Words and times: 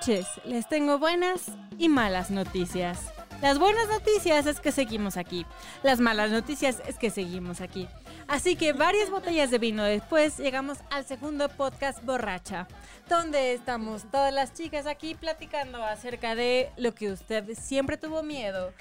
Noches. 0.00 0.26
Les 0.46 0.66
tengo 0.66 0.98
buenas 0.98 1.52
y 1.76 1.90
malas 1.90 2.30
noticias. 2.30 3.12
Las 3.42 3.58
buenas 3.58 3.86
noticias 3.88 4.46
es 4.46 4.58
que 4.58 4.72
seguimos 4.72 5.18
aquí. 5.18 5.44
Las 5.82 6.00
malas 6.00 6.30
noticias 6.30 6.82
es 6.86 6.96
que 6.96 7.10
seguimos 7.10 7.60
aquí. 7.60 7.86
Así 8.26 8.56
que 8.56 8.72
varias 8.72 9.10
botellas 9.10 9.50
de 9.50 9.58
vino 9.58 9.84
después 9.84 10.38
llegamos 10.38 10.78
al 10.90 11.04
segundo 11.04 11.50
podcast 11.50 12.02
borracha, 12.02 12.66
donde 13.10 13.52
estamos 13.52 14.10
todas 14.10 14.32
las 14.32 14.54
chicas 14.54 14.86
aquí 14.86 15.14
platicando 15.14 15.84
acerca 15.84 16.34
de 16.34 16.70
lo 16.78 16.94
que 16.94 17.12
usted 17.12 17.54
siempre 17.54 17.98
tuvo 17.98 18.22
miedo, 18.22 18.72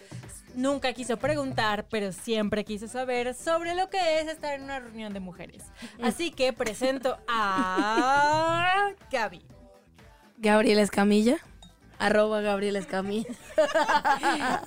nunca 0.56 0.94
quiso 0.94 1.18
preguntar, 1.18 1.86
pero 1.90 2.14
siempre 2.14 2.64
quiso 2.64 2.88
saber 2.88 3.34
sobre 3.34 3.76
lo 3.76 3.90
que 3.90 4.22
es 4.22 4.30
estar 4.30 4.54
en 4.54 4.64
una 4.64 4.80
reunión 4.80 5.14
de 5.14 5.20
mujeres. 5.20 5.64
Así 6.02 6.32
que 6.32 6.54
presento 6.54 7.18
a 7.28 8.92
Gaby. 9.12 9.59
Gabriela 10.40 10.82
Escamilla. 10.82 11.38
Arroba 11.98 12.40
Gabriela 12.42 12.80
Escamilla. 12.80 13.28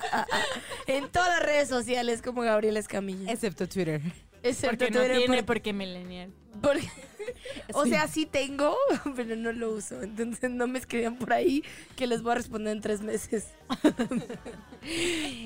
en 0.87 1.09
todas 1.09 1.29
las 1.31 1.43
redes 1.43 1.69
sociales 1.69 2.21
como 2.21 2.43
Gabriela 2.43 2.79
Escamilla. 2.79 3.33
Excepto 3.33 3.67
Twitter. 3.69 4.03
Excepto 4.43 4.77
Porque 4.77 4.91
no 4.91 4.99
Twitter, 5.01 5.17
tiene 5.19 5.37
por- 5.39 5.47
porque 5.47 5.73
millennial. 5.73 6.31
porque- 6.61 6.91
o 7.75 7.87
sea, 7.87 8.07
sí 8.09 8.27
tengo, 8.27 8.77
pero 9.17 9.35
no 9.37 9.53
lo 9.53 9.71
uso. 9.73 10.03
Entonces 10.03 10.51
no 10.51 10.67
me 10.67 10.79
escriban 10.79 11.17
por 11.17 11.33
ahí 11.33 11.63
que 11.97 12.07
les 12.07 12.21
voy 12.23 12.33
a 12.33 12.35
responder 12.35 12.77
en 12.77 12.83
tres 12.83 13.01
meses. 13.01 13.47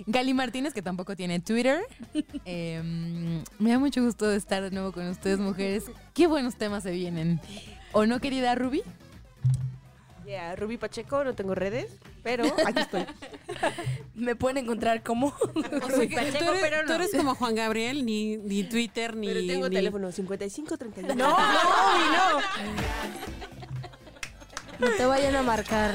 Gali 0.07 0.35
Martínez, 0.35 0.73
que 0.75 0.83
tampoco 0.83 1.15
tiene 1.15 1.39
Twitter. 1.39 1.83
Eh, 2.47 2.83
me 3.61 3.71
da 3.71 3.79
mucho 3.79 4.03
gusto 4.03 4.33
estar 4.33 4.63
de 4.63 4.71
nuevo 4.73 4.91
con 4.91 5.07
ustedes, 5.09 5.39
mujeres. 5.39 5.85
Qué 6.15 6.27
buenos 6.27 6.57
temas 6.57 6.83
se 6.83 6.91
vienen. 6.91 7.41
¿O 7.93 8.07
no, 8.07 8.19
querida 8.21 8.55
Ruby? 8.57 8.83
Yeah, 10.27 10.57
Ruby 10.57 10.77
Pacheco, 10.77 11.23
no 11.23 11.35
tengo 11.35 11.55
redes, 11.55 11.89
pero 12.25 12.45
aquí 12.67 12.81
estoy. 12.81 13.07
Me 14.15 14.35
pueden 14.35 14.59
encontrar 14.59 15.03
como 15.05 15.31
Pacheco, 15.55 15.89
tú, 15.89 15.95
eres, 16.01 16.61
pero 16.61 16.81
tú 16.83 16.89
no. 16.89 16.95
eres 16.97 17.11
como 17.17 17.35
Juan 17.37 17.55
Gabriel, 17.55 18.05
ni, 18.05 18.37
ni 18.37 18.65
Twitter, 18.65 19.15
ni. 19.17 19.29
Pero 19.29 19.41
tengo 19.47 19.69
ni- 19.69 19.77
teléfono 19.77 20.11
55 20.11 20.77
31. 20.77 21.15
No, 21.15 21.31
no, 21.39 22.41
no. 22.41 22.41
No 24.79 24.91
te 24.97 25.07
vayan 25.07 25.37
a 25.37 25.43
marcar. 25.43 25.95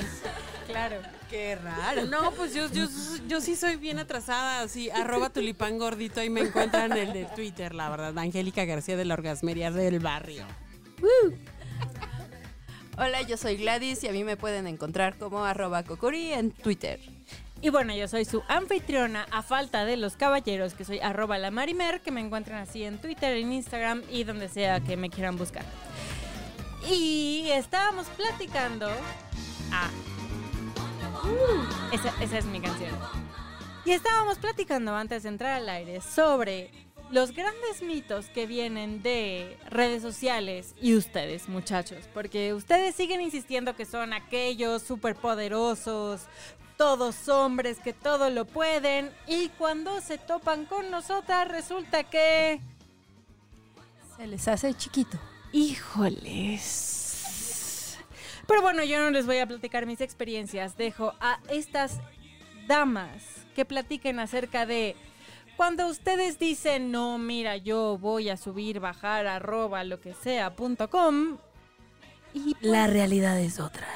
Claro. 0.67 0.97
Qué 1.29 1.55
raro. 1.55 2.05
No, 2.05 2.31
pues 2.31 2.53
yo, 2.53 2.67
yo, 2.71 2.87
yo 3.27 3.39
sí 3.39 3.55
soy 3.55 3.77
bien 3.77 3.99
atrasada, 3.99 4.61
así, 4.63 4.89
arroba 4.89 5.29
tulipán 5.29 5.77
gordito 5.77 6.21
y 6.21 6.29
me 6.29 6.41
encuentran 6.41 6.91
el 6.91 7.13
de 7.13 7.23
Twitter, 7.25 7.73
la 7.73 7.89
verdad. 7.89 8.17
Angélica 8.17 8.65
García 8.65 8.97
de 8.97 9.05
la 9.05 9.13
Orgasmería 9.13 9.71
del 9.71 9.99
Barrio. 9.99 10.43
Hola, 13.03 13.23
yo 13.23 13.35
soy 13.35 13.57
Gladys 13.57 14.03
y 14.03 14.09
a 14.09 14.11
mí 14.11 14.23
me 14.23 14.37
pueden 14.37 14.67
encontrar 14.67 15.17
como 15.17 15.43
arroba 15.43 15.83
en 16.03 16.51
Twitter. 16.51 16.99
Y 17.59 17.69
bueno, 17.69 17.95
yo 17.95 18.07
soy 18.07 18.25
su 18.25 18.43
anfitriona 18.47 19.25
a 19.31 19.41
falta 19.41 19.85
de 19.85 19.97
los 19.97 20.15
caballeros, 20.15 20.75
que 20.75 20.85
soy 20.85 20.99
arroba 20.99 21.39
la 21.39 21.49
marimer, 21.49 22.01
que 22.01 22.11
me 22.11 22.21
encuentran 22.21 22.59
así 22.59 22.83
en 22.83 22.99
Twitter, 22.99 23.37
en 23.37 23.53
Instagram 23.53 24.03
y 24.11 24.23
donde 24.23 24.49
sea 24.49 24.81
que 24.81 24.97
me 24.97 25.09
quieran 25.09 25.35
buscar. 25.35 25.65
Y 26.87 27.49
estábamos 27.49 28.05
platicando... 28.09 28.87
Ah. 29.71 29.89
Uh, 31.23 31.95
esa, 31.95 32.13
esa 32.21 32.37
es 32.37 32.45
mi 32.45 32.61
canción. 32.61 32.91
Y 33.83 33.93
estábamos 33.93 34.37
platicando 34.37 34.95
antes 34.95 35.23
de 35.23 35.29
entrar 35.29 35.53
al 35.53 35.67
aire 35.69 36.01
sobre 36.01 36.69
los 37.11 37.33
grandes 37.33 37.81
mitos 37.81 38.27
que 38.27 38.45
vienen 38.45 39.03
de 39.03 39.57
redes 39.69 40.01
sociales 40.01 40.73
y 40.81 40.95
ustedes, 40.95 41.49
muchachos, 41.49 42.09
porque 42.13 42.53
ustedes 42.53 42.95
siguen 42.95 43.21
insistiendo 43.21 43.75
que 43.75 43.85
son 43.85 44.13
aquellos 44.13 44.81
superpoderosos, 44.81 46.21
todos 46.77 47.27
hombres 47.29 47.79
que 47.79 47.93
todo 47.93 48.29
lo 48.29 48.45
pueden 48.45 49.11
y 49.27 49.49
cuando 49.49 49.99
se 50.01 50.17
topan 50.17 50.65
con 50.65 50.89
nosotras 50.89 51.47
resulta 51.47 52.05
que 52.05 52.59
Se 54.17 54.25
les 54.25 54.47
hace 54.47 54.73
chiquito. 54.73 55.19
Híjoles. 55.51 57.01
Pero 58.47 58.61
bueno, 58.61 58.83
yo 58.83 58.99
no 58.99 59.11
les 59.11 59.25
voy 59.25 59.37
a 59.39 59.47
platicar 59.47 59.85
mis 59.85 60.01
experiencias. 60.01 60.77
Dejo 60.77 61.13
a 61.19 61.39
estas 61.49 61.99
damas 62.67 63.21
que 63.55 63.65
platiquen 63.65 64.19
acerca 64.19 64.65
de 64.65 64.95
cuando 65.61 65.87
ustedes 65.89 66.39
dicen, 66.39 66.89
no, 66.89 67.19
mira, 67.19 67.55
yo 67.55 67.99
voy 67.99 68.29
a 68.29 68.37
subir, 68.37 68.79
bajar, 68.79 69.27
arroba, 69.27 69.83
lo 69.83 70.01
que 70.01 70.15
sea, 70.15 70.55
punto 70.55 70.89
com. 70.89 71.37
Y 72.33 72.55
pues, 72.55 72.65
La 72.65 72.87
realidad 72.87 73.39
es 73.39 73.59
otra. 73.59 73.87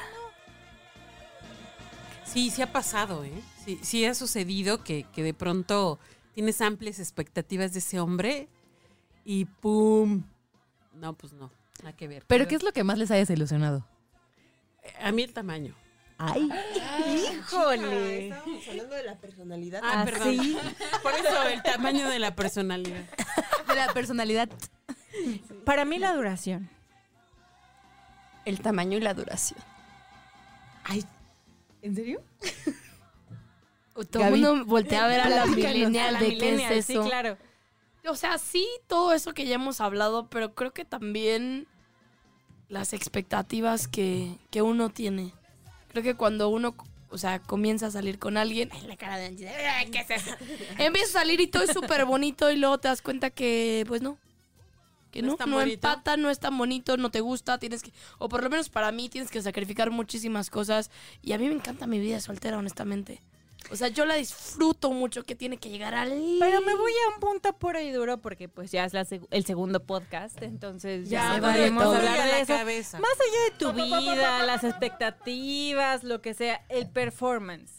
Sí, 2.24 2.50
sí 2.50 2.62
ha 2.62 2.70
pasado, 2.70 3.24
¿eh? 3.24 3.42
Sí, 3.64 3.80
sí 3.82 4.04
ha 4.04 4.14
sucedido 4.14 4.84
que, 4.84 5.06
que 5.12 5.24
de 5.24 5.34
pronto 5.34 5.98
tienes 6.34 6.60
amplias 6.60 7.00
expectativas 7.00 7.72
de 7.72 7.80
ese 7.80 7.98
hombre 7.98 8.46
y 9.24 9.46
¡pum! 9.46 10.22
No, 10.94 11.14
pues 11.14 11.32
no, 11.32 11.50
nada 11.82 11.96
que 11.96 12.06
ver. 12.06 12.22
¿Pero 12.28 12.46
qué 12.46 12.54
es 12.54 12.62
lo 12.62 12.70
que 12.70 12.84
más 12.84 12.96
les 12.96 13.10
haya 13.10 13.22
desilusionado? 13.22 13.84
A 15.00 15.10
mí 15.10 15.24
el 15.24 15.32
tamaño. 15.32 15.74
Ay. 16.18 16.48
híjole. 17.06 18.28
Estábamos 18.28 18.68
hablando 18.68 18.94
de 18.94 19.02
la 19.04 19.16
personalidad. 19.16 19.80
Ah, 19.84 20.00
¿Ah, 20.00 20.04
perdón. 20.04 20.36
sí? 20.38 20.58
Por 21.02 21.12
eso 21.14 21.42
el 21.48 21.62
tamaño 21.62 22.08
de 22.08 22.18
la 22.18 22.34
personalidad. 22.34 23.04
De 23.68 23.74
la 23.74 23.92
personalidad. 23.92 24.48
Para 25.64 25.84
mí 25.84 25.98
la 25.98 26.14
duración. 26.14 26.70
El 28.44 28.60
tamaño 28.60 28.96
y 28.96 29.00
la 29.00 29.14
duración. 29.14 29.60
Ay. 30.84 31.04
¿En 31.82 31.94
serio? 31.94 32.22
Todo 34.10 34.24
el 34.24 34.30
mundo 34.30 34.64
voltea 34.66 35.04
a 35.04 35.08
ver 35.08 35.20
a 35.20 35.28
la 35.28 35.46
millennial 35.46 36.18
de 36.18 36.38
qué 36.38 36.54
es 36.78 36.86
sí, 36.86 36.92
eso. 36.92 37.04
claro. 37.04 37.36
O 38.08 38.14
sea, 38.14 38.38
sí, 38.38 38.66
todo 38.86 39.12
eso 39.12 39.34
que 39.34 39.46
ya 39.46 39.56
hemos 39.56 39.80
hablado, 39.80 40.28
pero 40.28 40.54
creo 40.54 40.72
que 40.72 40.84
también 40.84 41.66
las 42.68 42.92
expectativas 42.92 43.88
que, 43.88 44.38
que 44.50 44.62
uno 44.62 44.90
tiene. 44.90 45.32
Creo 45.96 46.04
que 46.04 46.14
cuando 46.14 46.50
uno, 46.50 46.76
o 47.08 47.16
sea, 47.16 47.38
comienza 47.38 47.86
a 47.86 47.90
salir 47.90 48.18
con 48.18 48.36
alguien, 48.36 48.68
ay, 48.70 48.82
la 48.86 48.98
cara 48.98 49.16
de 49.16 49.34
¿qué 49.34 50.00
es 50.00 50.10
eso? 50.10 50.36
Empieza 50.78 51.08
a 51.18 51.22
salir 51.22 51.40
y 51.40 51.46
todo 51.46 51.62
es 51.62 51.72
súper 51.72 52.04
bonito 52.04 52.50
y 52.50 52.56
luego 52.58 52.76
te 52.76 52.88
das 52.88 53.00
cuenta 53.00 53.30
que, 53.30 53.82
pues 53.88 54.02
no. 54.02 54.18
Que 55.10 55.22
No 55.22 55.28
no, 55.28 55.32
es 55.32 55.38
tan 55.38 55.48
no 55.48 55.56
bonito. 55.56 55.74
empata, 55.74 56.18
no 56.18 56.28
es 56.28 56.38
tan 56.38 56.58
bonito, 56.58 56.98
no 56.98 57.10
te 57.10 57.20
gusta, 57.20 57.56
tienes 57.58 57.82
que, 57.82 57.94
o 58.18 58.28
por 58.28 58.42
lo 58.42 58.50
menos 58.50 58.68
para 58.68 58.92
mí 58.92 59.08
tienes 59.08 59.30
que 59.30 59.40
sacrificar 59.40 59.90
muchísimas 59.90 60.50
cosas. 60.50 60.90
Y 61.22 61.32
a 61.32 61.38
mí 61.38 61.48
me 61.48 61.54
encanta 61.54 61.86
mi 61.86 61.98
vida 61.98 62.20
soltera, 62.20 62.58
honestamente. 62.58 63.22
O 63.70 63.76
sea, 63.76 63.88
yo 63.88 64.04
la 64.06 64.14
disfruto 64.14 64.90
mucho 64.92 65.24
que 65.24 65.34
tiene 65.34 65.56
que 65.56 65.68
llegar 65.68 65.94
al... 65.94 66.10
Pero 66.38 66.60
me 66.60 66.74
voy 66.74 66.92
a 66.92 67.14
un 67.14 67.20
punto 67.20 67.52
puro 67.58 67.80
y 67.80 67.90
duro 67.90 68.18
porque 68.18 68.48
pues 68.48 68.70
ya 68.70 68.84
es 68.84 68.92
la 68.92 69.04
seg- 69.04 69.26
el 69.30 69.44
segundo 69.44 69.84
podcast, 69.84 70.40
entonces 70.42 71.08
ya, 71.08 71.34
Ya, 71.34 71.40
podemos 71.40 71.82
todo. 71.82 71.96
hablar 71.96 72.20
a 72.20 72.24
de 72.26 72.32
la 72.32 72.38
eso. 72.40 72.52
cabeza. 72.54 72.98
Más 73.00 73.10
allá 73.12 73.44
de 73.50 73.58
tu 73.58 73.72
vida, 73.72 74.42
las 74.46 74.62
expectativas, 74.64 76.04
lo 76.04 76.22
que 76.22 76.34
sea, 76.34 76.64
el 76.68 76.88
performance. 76.88 77.72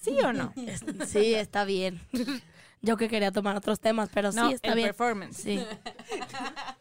¿Sí 0.00 0.16
o 0.20 0.32
no? 0.32 0.52
Sí, 1.06 1.34
está 1.34 1.64
bien. 1.64 2.00
Yo 2.80 2.96
que 2.96 3.08
quería 3.08 3.30
tomar 3.30 3.56
otros 3.56 3.78
temas, 3.78 4.08
pero 4.12 4.32
no, 4.32 4.48
sí, 4.48 4.54
está 4.54 4.70
el 4.70 4.74
bien. 4.76 4.88
performance. 4.88 5.36
Sí. 5.36 5.64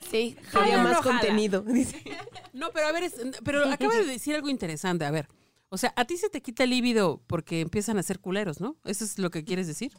Sí. 0.09 0.35
Quería 0.51 0.77
más 0.79 0.93
no 0.97 1.03
contenido, 1.03 1.61
dice. 1.61 2.03
No, 2.51 2.71
pero 2.73 2.87
a 2.87 2.91
ver, 2.91 3.03
es- 3.03 3.15
pero 3.45 3.63
acaba 3.71 3.93
de 3.95 4.05
decir 4.05 4.35
algo 4.35 4.49
interesante. 4.49 5.05
A 5.05 5.11
ver, 5.11 5.27
o 5.71 5.77
sea, 5.77 5.93
a 5.95 6.03
ti 6.05 6.17
se 6.17 6.29
te 6.29 6.41
quita 6.41 6.65
el 6.65 6.71
líbido 6.71 7.21
porque 7.27 7.61
empiezan 7.61 7.97
a 7.97 8.03
ser 8.03 8.19
culeros, 8.19 8.59
¿no? 8.59 8.75
¿Eso 8.83 9.05
es 9.05 9.17
lo 9.17 9.31
que 9.31 9.45
quieres 9.45 9.67
decir? 9.67 9.93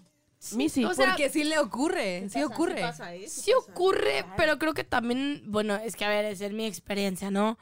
mí 0.54 0.68
sí. 0.68 0.84
O 0.84 0.92
sea, 0.92 1.08
Porque 1.08 1.30
sí 1.30 1.44
le 1.44 1.58
ocurre, 1.58 2.28
sí 2.28 2.42
ocurre. 2.42 2.82
sí 3.26 3.52
ocurre, 3.54 4.26
pero 4.36 4.58
creo 4.58 4.74
que 4.74 4.84
también, 4.84 5.42
bueno, 5.46 5.76
es 5.76 5.96
que 5.96 6.04
a 6.04 6.08
ver, 6.10 6.26
es 6.26 6.42
en 6.42 6.54
mi 6.56 6.66
experiencia, 6.66 7.30
¿no? 7.30 7.58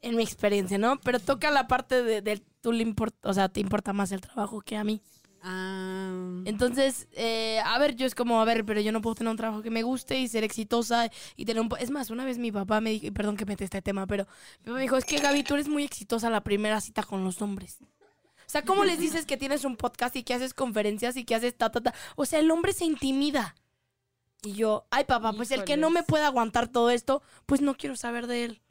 En 0.00 0.16
mi 0.16 0.22
experiencia, 0.22 0.78
¿no? 0.78 0.98
Pero 1.00 1.18
toca 1.20 1.50
la 1.50 1.66
parte 1.68 2.02
de, 2.02 2.22
de 2.22 2.40
tú 2.62 2.72
le 2.72 2.82
importa, 2.82 3.28
o 3.28 3.34
sea, 3.34 3.48
te 3.48 3.60
importa 3.60 3.92
más 3.92 4.10
el 4.12 4.20
trabajo 4.20 4.60
que 4.62 4.76
a 4.76 4.84
mí. 4.84 5.02
Ah, 5.42 6.42
Entonces, 6.44 7.08
eh, 7.12 7.60
a 7.64 7.78
ver, 7.78 7.94
yo 7.94 8.06
es 8.06 8.14
como, 8.14 8.40
a 8.40 8.44
ver, 8.44 8.64
pero 8.64 8.80
yo 8.80 8.92
no 8.92 9.00
puedo 9.00 9.14
tener 9.14 9.30
un 9.30 9.36
trabajo 9.36 9.62
que 9.62 9.70
me 9.70 9.82
guste 9.82 10.18
y 10.18 10.28
ser 10.28 10.44
exitosa 10.44 11.10
y 11.36 11.44
tener 11.44 11.62
un... 11.62 11.68
Es 11.78 11.90
más, 11.90 12.10
una 12.10 12.24
vez 12.24 12.38
mi 12.38 12.50
papá 12.50 12.80
me 12.80 12.90
dijo, 12.90 13.12
perdón 13.12 13.36
que 13.36 13.46
mete 13.46 13.64
este 13.64 13.80
tema, 13.80 14.06
pero 14.06 14.26
mi 14.60 14.64
papá 14.64 14.74
me 14.76 14.82
dijo, 14.82 14.96
es 14.96 15.04
que 15.04 15.18
Gaby, 15.18 15.44
tú 15.44 15.54
eres 15.54 15.68
muy 15.68 15.84
exitosa 15.84 16.28
la 16.30 16.42
primera 16.42 16.80
cita 16.80 17.02
con 17.02 17.24
los 17.24 17.40
hombres. 17.40 17.78
O 17.80 18.50
sea, 18.50 18.62
¿cómo 18.62 18.84
les 18.84 18.98
dices 18.98 19.26
que 19.26 19.36
tienes 19.36 19.64
un 19.64 19.76
podcast 19.76 20.16
y 20.16 20.22
que 20.22 20.32
haces 20.32 20.54
conferencias 20.54 21.16
y 21.16 21.24
que 21.24 21.34
haces 21.34 21.54
ta, 21.54 21.70
ta, 21.70 21.82
ta? 21.82 21.94
O 22.16 22.24
sea, 22.24 22.38
el 22.38 22.50
hombre 22.50 22.72
se 22.72 22.86
intimida. 22.86 23.54
Y 24.42 24.54
yo, 24.54 24.86
ay 24.90 25.04
papá, 25.04 25.32
pues 25.32 25.50
el 25.50 25.64
que 25.64 25.76
no 25.76 25.90
me 25.90 26.02
puede 26.02 26.24
aguantar 26.24 26.68
todo 26.68 26.90
esto, 26.90 27.22
pues 27.44 27.60
no 27.60 27.76
quiero 27.76 27.94
saber 27.96 28.26
de 28.26 28.44
él. 28.44 28.62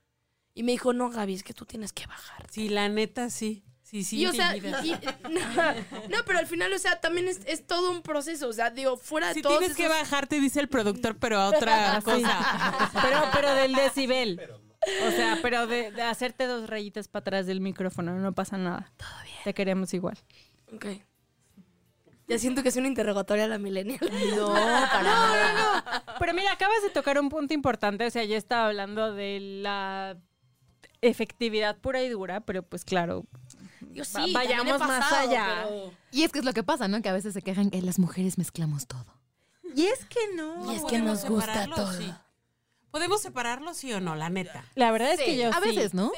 Y 0.56 0.64
me 0.64 0.72
dijo, 0.72 0.94
no, 0.94 1.12
Gaby, 1.12 1.36
es 1.36 1.44
que 1.44 1.54
tú 1.54 1.66
tienes 1.66 1.94
que 1.94 2.08
bajar. 2.08 2.48
sí, 2.50 2.70
la 2.70 2.90
neta, 2.90 3.30
sí. 3.30 3.64
Sí, 3.90 4.04
sí. 4.04 4.18
y 4.20 4.26
o 4.26 4.34
sea, 4.34 4.54
y- 4.58 4.60
y- 4.84 4.92
no, 6.10 6.18
pero 6.26 6.40
al 6.40 6.46
final, 6.48 6.74
o 6.74 6.78
sea, 6.78 7.00
también 7.00 7.30
es, 7.30 7.40
es 7.46 7.66
todo 7.66 7.90
un 7.92 8.02
proceso. 8.02 8.50
O 8.50 8.54
sea, 8.54 8.70
digo, 8.70 8.98
fuera 8.98 9.30
de 9.30 9.36
Si 9.36 9.42
todos 9.42 9.60
tienes 9.60 9.78
que 9.78 9.86
esos- 9.86 9.98
bajarte, 9.98 10.42
dice 10.42 10.60
el 10.60 10.68
productor, 10.68 11.16
pero 11.18 11.38
a 11.40 11.48
otra 11.48 12.02
cosa. 12.04 12.90
Pero, 13.02 13.24
pero 13.34 13.54
del 13.56 13.74
decibel. 13.76 14.42
O 15.08 15.12
sea, 15.12 15.40
pero 15.42 15.68
de, 15.68 15.92
de 15.92 16.02
hacerte 16.02 16.46
dos 16.48 16.70
rayitas 16.70 17.08
para 17.08 17.22
atrás 17.22 17.46
del 17.46 17.62
micrófono, 17.62 18.14
no 18.20 18.34
pasa 18.34 18.58
nada. 18.58 18.92
Todo 18.98 19.10
bien. 19.24 19.36
Te 19.46 19.54
queremos 19.54 19.94
igual. 19.94 20.18
Ok. 20.74 20.86
Ya 22.28 22.38
siento 22.38 22.62
que 22.64 22.70
es 22.70 22.76
una 22.76 22.88
interrogatoria 22.90 23.46
a 23.46 23.48
la 23.48 23.58
millennial. 23.58 24.00
No, 24.36 24.48
para 24.54 25.02
nada. 25.04 26.04
Pero 26.20 26.34
mira, 26.34 26.52
acabas 26.52 26.82
de 26.84 26.90
tocar 26.90 27.18
un 27.22 27.30
punto 27.30 27.54
importante. 27.54 28.06
O 28.06 28.10
sea, 28.12 28.26
yo 28.26 28.36
estaba 28.36 28.68
hablando 28.68 29.14
de 29.14 29.40
la 29.62 30.18
efectividad 31.02 31.78
pura 31.78 32.02
y 32.04 32.10
dura, 32.10 32.42
pero 32.42 32.64
pues 32.64 32.84
claro, 32.84 33.26
Yo 33.98 34.04
Va- 34.16 34.26
vayamos 34.34 34.80
más 34.80 35.12
allá. 35.12 35.68
Y 36.12 36.24
es 36.24 36.32
que 36.32 36.40
es 36.40 36.46
lo 36.46 36.54
que 36.54 36.64
pasa, 36.64 36.88
¿no? 36.88 37.02
Que 37.02 37.10
a 37.10 37.14
veces 37.14 37.34
se 37.34 37.42
quejan 37.42 37.70
que 37.70 37.82
las 37.82 38.00
mujeres 38.00 38.38
mezclamos 38.38 38.88
todo. 38.88 39.06
Y 39.76 39.86
es 39.86 40.06
que 40.06 40.20
no. 40.36 40.72
Y 40.72 40.76
es 40.76 40.82
que 40.84 41.00
¿Podemos 41.00 41.24
nos 41.24 41.30
gusta 41.30 41.68
todo. 41.74 41.94
Sí. 41.94 42.12
¿Podemos 42.92 43.22
separarlo, 43.22 43.74
sí 43.74 43.92
o 43.94 44.00
no? 44.00 44.16
La 44.16 44.30
neta. 44.30 44.64
La 44.76 44.92
verdad 44.92 45.14
es 45.14 45.20
que 45.22 45.38
yo 45.38 45.54
A 45.54 45.60
veces, 45.60 45.94
¿no? 45.94 46.12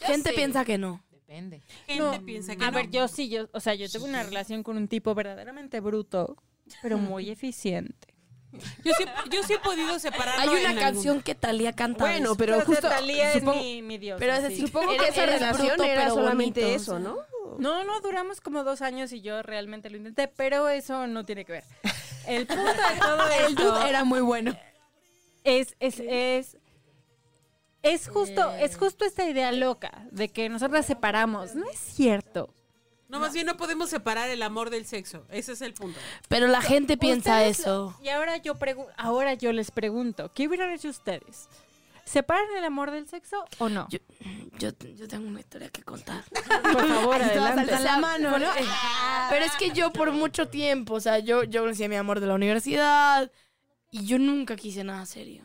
Gente 0.00 0.32
piensa 0.32 0.64
que 0.64 0.76
no. 0.78 1.02
Depende. 1.10 1.62
Gente 1.86 2.02
No, 2.02 2.24
piensa 2.24 2.56
que 2.56 2.64
A 2.64 2.70
no. 2.70 2.76
ver, 2.76 2.90
yo 2.90 3.08
sí, 3.08 3.28
yo, 3.28 3.48
o 3.52 3.60
sea, 3.60 3.74
yo 3.74 3.88
tuve 3.90 4.04
una 4.08 4.22
relación 4.22 4.62
con 4.62 4.76
un 4.76 4.86
tipo 4.88 5.14
verdaderamente 5.14 5.80
bruto, 5.80 6.36
pero 6.82 6.98
muy 6.98 7.30
eficiente. 7.30 8.14
Yo 8.52 8.92
sí, 8.96 9.04
yo 9.30 9.42
sí 9.42 9.52
he 9.54 9.58
podido 9.58 9.98
separarlo. 9.98 10.40
Hay 10.52 10.60
una 10.60 10.70
en 10.72 10.78
canción 10.78 11.20
que 11.22 11.34
Talía 11.34 11.72
canta. 11.74 12.04
Bueno, 12.04 12.34
pero 12.36 12.60
justo 12.62 12.88
Talía 12.88 13.32
supongo, 13.34 13.52
es 13.58 13.62
mi, 13.62 13.82
mi 13.82 13.98
dios. 13.98 14.18
pero 14.18 14.32
es 14.34 14.58
supongo 14.58 14.88
que 14.90 14.96
Eres- 14.96 15.08
esa 15.10 15.22
eres 15.24 15.40
relación 15.40 15.68
bruto, 15.68 15.82
era 15.84 16.02
pero 16.02 16.14
solamente 16.14 16.60
bonito, 16.62 16.82
eso. 16.82 16.98
¿no? 16.98 17.16
No, 17.58 17.84
no, 17.84 18.00
duramos 18.00 18.40
como 18.40 18.64
dos 18.64 18.80
años 18.82 19.12
y 19.12 19.20
yo 19.20 19.42
realmente 19.42 19.90
lo 19.90 19.96
intenté, 19.96 20.28
pero 20.28 20.68
eso 20.68 21.06
no 21.06 21.24
tiene 21.26 21.44
que 21.44 21.52
ver. 21.52 21.64
El 22.26 22.46
punto 22.46 22.64
de 22.64 22.72
todo 23.00 23.28
El 23.46 23.46
esto 23.52 23.72
dude 23.72 23.88
era 23.88 24.04
muy 24.04 24.20
bueno. 24.20 24.56
es, 25.44 25.76
es, 25.78 26.00
es, 26.00 26.56
es 27.82 28.08
justo, 28.08 28.52
es 28.54 28.76
justo 28.76 29.04
esta 29.04 29.28
idea 29.28 29.52
loca 29.52 30.06
de 30.10 30.28
que 30.28 30.48
nosotras 30.48 30.86
separamos. 30.86 31.54
No 31.54 31.68
es 31.70 31.78
cierto. 31.78 32.52
No, 33.08 33.20
más 33.20 33.32
bien 33.32 33.46
no 33.46 33.56
podemos 33.56 33.88
separar 33.90 34.28
el 34.30 34.42
amor 34.42 34.70
del 34.70 34.84
sexo. 34.84 35.24
Ese 35.30 35.52
es 35.52 35.62
el 35.62 35.74
punto. 35.74 35.98
Pero 36.28 36.48
la 36.48 36.60
gente 36.60 36.96
piensa 36.96 37.36
Ustedes- 37.36 37.60
eso. 37.60 37.96
Y 38.02 38.08
ahora 38.08 38.36
yo 38.38 38.54
pregu- 38.56 38.88
ahora 38.96 39.34
yo 39.34 39.52
les 39.52 39.70
pregunto, 39.70 40.32
¿qué 40.34 40.48
hubieran 40.48 40.70
hecho 40.70 40.88
ustedes? 40.88 41.48
¿Separan 42.04 42.46
el 42.56 42.64
amor 42.64 42.90
del 42.92 43.08
sexo 43.08 43.44
o 43.58 43.68
no? 43.68 43.88
Yo, 43.90 43.98
yo, 44.58 44.70
yo 44.94 45.08
tengo 45.08 45.26
una 45.26 45.40
historia 45.40 45.70
que 45.70 45.82
contar. 45.82 46.22
Por 46.72 46.86
favor, 46.88 47.16
adelante. 47.22 47.74
O 47.74 47.78
sea, 47.78 47.98
bueno, 48.00 48.36
eh, 48.36 48.64
Pero 49.28 49.44
es 49.44 49.52
que 49.56 49.70
yo 49.70 49.92
por 49.92 50.12
mucho 50.12 50.48
tiempo, 50.48 50.94
o 50.94 51.00
sea, 51.00 51.18
yo, 51.18 51.42
yo 51.42 51.62
conocí 51.62 51.82
a 51.82 51.88
mi 51.88 51.96
amor 51.96 52.20
de 52.20 52.26
la 52.28 52.34
universidad 52.34 53.30
y 53.90 54.06
yo 54.06 54.18
nunca 54.20 54.54
quise 54.56 54.84
nada 54.84 55.04
serio. 55.06 55.44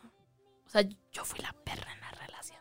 O 0.68 0.70
sea, 0.70 0.82
yo 1.12 1.26
fui 1.26 1.40
la 1.42 1.52
perra 1.64 1.92
en 1.94 2.00
la 2.02 2.12
relación. 2.12 2.60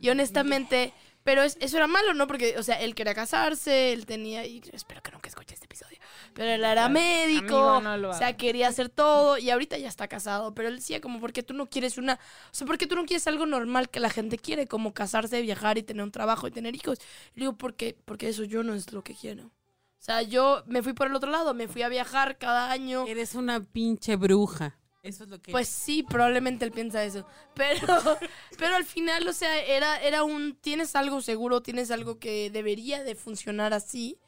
Y 0.00 0.08
honestamente, 0.08 0.94
pero 1.26 1.42
es- 1.42 1.58
eso 1.60 1.76
era 1.76 1.86
malo, 1.88 2.14
¿no? 2.14 2.26
Porque, 2.26 2.54
o 2.56 2.62
sea, 2.62 2.80
él 2.80 2.94
quería 2.94 3.14
casarse, 3.14 3.92
él 3.92 4.06
tenía, 4.06 4.46
y 4.46 4.62
espero 4.72 5.02
que 5.02 5.10
nunca 5.10 5.28
escuche 5.28 5.52
este 5.54 5.66
episodio, 5.66 5.98
pero 6.32 6.50
él 6.52 6.64
era 6.64 6.88
médico, 6.88 7.58
amigo, 7.72 7.80
no 7.82 7.96
lo 7.98 8.10
o 8.10 8.14
sea, 8.14 8.36
quería 8.36 8.68
hacer 8.68 8.88
todo 8.88 9.36
y 9.36 9.50
ahorita 9.50 9.76
ya 9.76 9.88
está 9.88 10.08
casado, 10.08 10.54
pero 10.54 10.68
él 10.68 10.76
decía 10.76 11.00
como, 11.02 11.20
¿por 11.20 11.32
qué 11.34 11.42
tú 11.42 11.52
no 11.52 11.66
quieres 11.68 11.98
una, 11.98 12.14
o 12.14 12.54
sea, 12.54 12.66
¿por 12.66 12.78
qué 12.78 12.86
tú 12.86 12.94
no 12.94 13.04
quieres 13.04 13.26
algo 13.26 13.44
normal 13.44 13.90
que 13.90 14.00
la 14.00 14.08
gente 14.08 14.38
quiere, 14.38 14.66
como 14.66 14.94
casarse, 14.94 15.42
viajar 15.42 15.76
y 15.76 15.82
tener 15.82 16.02
un 16.04 16.12
trabajo 16.12 16.46
y 16.46 16.52
tener 16.52 16.74
hijos? 16.74 16.98
Y 17.34 17.40
digo, 17.40 17.52
porque, 17.58 17.96
porque 18.04 18.28
eso 18.28 18.44
yo 18.44 18.62
no 18.62 18.72
es 18.74 18.92
lo 18.92 19.02
que 19.02 19.14
quiero. 19.14 19.46
O 19.46 20.04
sea, 20.06 20.22
yo 20.22 20.62
me 20.66 20.82
fui 20.82 20.92
por 20.92 21.08
el 21.08 21.16
otro 21.16 21.30
lado, 21.30 21.52
me 21.52 21.66
fui 21.66 21.82
a 21.82 21.88
viajar 21.88 22.38
cada 22.38 22.70
año. 22.70 23.04
Eres 23.08 23.34
una 23.34 23.60
pinche 23.60 24.14
bruja. 24.14 24.78
Eso 25.06 25.24
es 25.24 25.30
lo 25.30 25.40
que. 25.40 25.52
Pues 25.52 25.68
sí, 25.68 26.02
probablemente 26.02 26.64
él 26.64 26.72
piensa 26.72 27.04
eso. 27.04 27.26
Pero, 27.54 27.86
pero 28.58 28.74
al 28.76 28.84
final, 28.84 29.26
o 29.28 29.32
sea, 29.32 29.58
era, 29.64 30.00
era 30.02 30.24
un, 30.24 30.56
tienes 30.60 30.96
algo 30.96 31.20
seguro, 31.22 31.62
tienes 31.62 31.90
algo 31.90 32.18
que 32.18 32.50
debería 32.50 33.02
de 33.02 33.14
funcionar 33.14 33.72
así, 33.72 34.18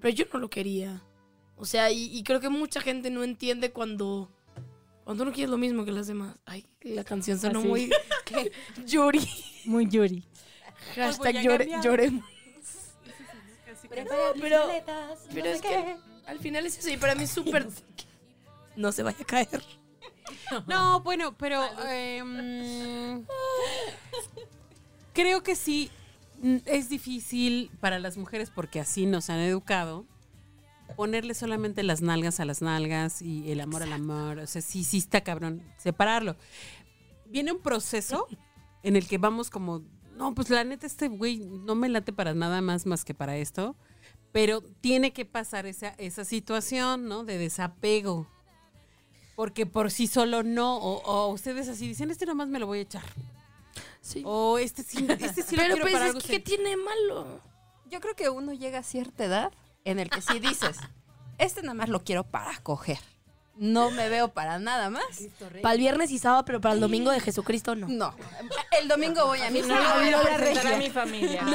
pero 0.00 0.14
yo 0.14 0.24
no 0.32 0.38
lo 0.38 0.48
quería. 0.50 1.02
O 1.56 1.64
sea, 1.64 1.90
y, 1.90 2.16
y 2.16 2.22
creo 2.22 2.40
que 2.40 2.48
mucha 2.48 2.80
gente 2.80 3.10
no 3.10 3.24
entiende 3.24 3.72
cuando, 3.72 4.30
cuando 5.04 5.24
uno 5.24 5.32
quiere 5.32 5.50
lo 5.50 5.58
mismo 5.58 5.84
que 5.84 5.90
las 5.90 6.06
demás. 6.06 6.36
Ay, 6.46 6.66
la 6.82 7.02
canción 7.02 7.38
sonó 7.38 7.58
Así. 7.58 7.68
muy... 7.68 7.90
¿qué? 8.24 8.52
Yuri. 8.86 9.28
Muy 9.64 9.88
Yuri. 9.88 10.24
Hashtag 10.94 11.36
llore- 11.42 11.82
lloremos. 11.82 12.24
No, 13.90 14.40
pero, 14.40 14.68
pero 15.34 15.46
es 15.48 15.60
que 15.60 15.96
al 16.26 16.38
final 16.38 16.66
es 16.66 16.78
eso 16.78 16.90
y 16.90 16.96
para 16.96 17.14
mí 17.14 17.24
es 17.24 17.30
súper... 17.30 17.66
No 18.76 18.92
se 18.92 19.02
vaya 19.02 19.18
a 19.20 19.24
caer. 19.24 19.60
No, 20.66 21.00
bueno, 21.00 21.36
pero 21.36 21.62
em, 21.88 23.24
creo 25.12 25.42
que 25.42 25.56
sí 25.56 25.90
es 26.64 26.88
difícil 26.88 27.70
para 27.80 27.98
las 27.98 28.16
mujeres 28.16 28.50
porque 28.50 28.80
así 28.80 29.06
nos 29.06 29.30
han 29.30 29.40
educado 29.40 30.06
ponerle 30.96 31.34
solamente 31.34 31.82
las 31.82 32.02
nalgas 32.02 32.40
a 32.40 32.44
las 32.44 32.62
nalgas 32.62 33.22
y 33.22 33.50
el 33.50 33.60
amor 33.60 33.82
al 33.82 33.92
amor. 33.92 34.38
O 34.38 34.46
sea, 34.46 34.62
sí, 34.62 34.84
sí 34.84 34.98
está 34.98 35.22
cabrón 35.22 35.62
separarlo. 35.76 36.36
Viene 37.26 37.52
un 37.52 37.60
proceso 37.60 38.26
en 38.82 38.96
el 38.96 39.06
que 39.06 39.18
vamos 39.18 39.50
como, 39.50 39.82
no, 40.16 40.34
pues 40.34 40.50
la 40.50 40.64
neta 40.64 40.86
este 40.86 41.08
güey 41.08 41.38
no 41.38 41.74
me 41.74 41.88
late 41.88 42.12
para 42.12 42.34
nada 42.34 42.60
más 42.62 42.86
más 42.86 43.04
que 43.04 43.14
para 43.14 43.36
esto, 43.36 43.76
pero 44.32 44.62
tiene 44.62 45.12
que 45.12 45.24
pasar 45.24 45.66
esa, 45.66 45.90
esa 45.98 46.24
situación, 46.24 47.06
¿no? 47.06 47.24
De 47.24 47.38
desapego. 47.38 48.26
Porque 49.38 49.66
por 49.66 49.92
sí 49.92 50.08
solo 50.08 50.42
no, 50.42 50.78
o, 50.78 51.00
o 51.00 51.28
ustedes 51.28 51.68
así 51.68 51.86
dicen, 51.86 52.10
este 52.10 52.26
nomás 52.26 52.48
me 52.48 52.58
lo 52.58 52.66
voy 52.66 52.80
a 52.80 52.82
echar. 52.82 53.04
Sí. 54.00 54.24
O 54.26 54.58
este 54.58 54.82
sí, 54.82 55.06
este 55.08 55.44
sí 55.44 55.54
lo 55.54 55.62
pero 55.62 55.74
quiero 55.74 55.82
pues 55.82 55.92
para 55.92 56.04
es 56.06 56.10
algo 56.10 56.20
que 56.20 56.26
serio. 56.26 56.44
¿qué 56.44 56.56
tiene 56.56 56.76
malo? 56.76 57.40
Yo 57.88 58.00
creo 58.00 58.16
que 58.16 58.30
uno 58.30 58.52
llega 58.52 58.80
a 58.80 58.82
cierta 58.82 59.24
edad 59.24 59.52
en 59.84 60.00
el 60.00 60.10
que 60.10 60.22
si 60.22 60.40
dices, 60.40 60.78
este 61.38 61.62
nada 61.62 61.74
más 61.74 61.88
lo 61.88 62.02
quiero 62.02 62.24
para 62.24 62.58
coger. 62.64 62.98
No 63.54 63.92
me 63.92 64.08
veo 64.08 64.26
para 64.26 64.58
nada 64.58 64.90
más. 64.90 65.04
Para 65.62 65.74
el 65.74 65.78
viernes 65.82 66.10
y 66.10 66.18
sábado, 66.18 66.44
pero 66.44 66.60
para 66.60 66.74
el 66.74 66.80
domingo 66.80 67.12
de 67.12 67.20
Jesucristo 67.20 67.76
no. 67.76 67.86
No. 67.86 68.16
El 68.80 68.88
domingo 68.88 69.24
voy 69.24 69.40
a 69.42 69.50
misa. 69.50 69.68
No 69.68 69.94
voy 70.00 70.10
no 70.10 70.18
a 70.18 70.64
la 70.64 70.78
mi 70.78 70.90
familia. 70.90 71.46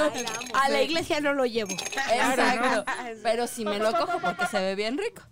a 0.54 0.70
la 0.70 0.82
iglesia 0.82 1.20
no 1.20 1.34
lo 1.34 1.46
llevo. 1.46 1.72
Exacto. 1.72 2.86
Pero 3.24 3.46
si 3.46 3.66
me 3.66 3.78
lo 3.78 3.92
cojo 3.92 4.20
porque 4.22 4.48
se 4.48 4.58
ve 4.60 4.76
bien 4.76 4.98
rico. 4.98 5.24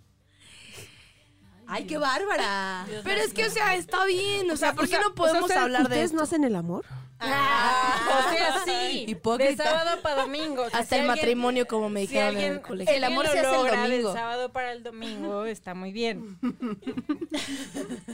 ¡Ay, 1.74 1.86
qué 1.86 1.96
bárbara! 1.98 2.86
Pero 3.04 3.20
es 3.22 3.32
que, 3.32 3.46
o 3.46 3.50
sea, 3.50 3.74
está 3.74 4.04
bien. 4.04 4.50
O 4.50 4.56
sea, 4.56 4.74
¿por 4.74 4.88
qué 4.88 4.98
no 4.98 5.14
podemos 5.14 5.42
¿ustedes- 5.42 5.60
hablar 5.62 5.82
de 5.82 5.94
¿Ustedes 5.94 6.12
no 6.12 6.22
hacen 6.22 6.44
el 6.44 6.54
amor? 6.56 6.84
O 7.24 7.24
sea, 7.24 8.62
sí. 8.64 9.04
Hipócrita. 9.08 9.50
De 9.62 9.70
sábado 9.70 10.02
para 10.02 10.22
domingo. 10.22 10.62
O 10.64 10.70
sea, 10.70 10.80
Hasta 10.80 10.96
si 10.96 11.02
el 11.02 11.08
alguien- 11.10 11.16
matrimonio, 11.28 11.66
como 11.68 11.88
me 11.88 12.00
Si 12.00 12.08
dijeron 12.08 12.36
en 12.36 12.52
el 12.54 12.60
colegio. 12.62 12.94
El 12.94 13.04
amor 13.04 13.26
si 13.26 13.32
se 13.32 13.38
hace 13.38 13.48
el 13.56 13.66
domingo. 13.80 14.08
del 14.08 14.18
sábado 14.18 14.52
para 14.52 14.72
el 14.72 14.82
domingo, 14.82 15.44
está 15.46 15.74
muy 15.74 15.92
bien. 15.92 16.38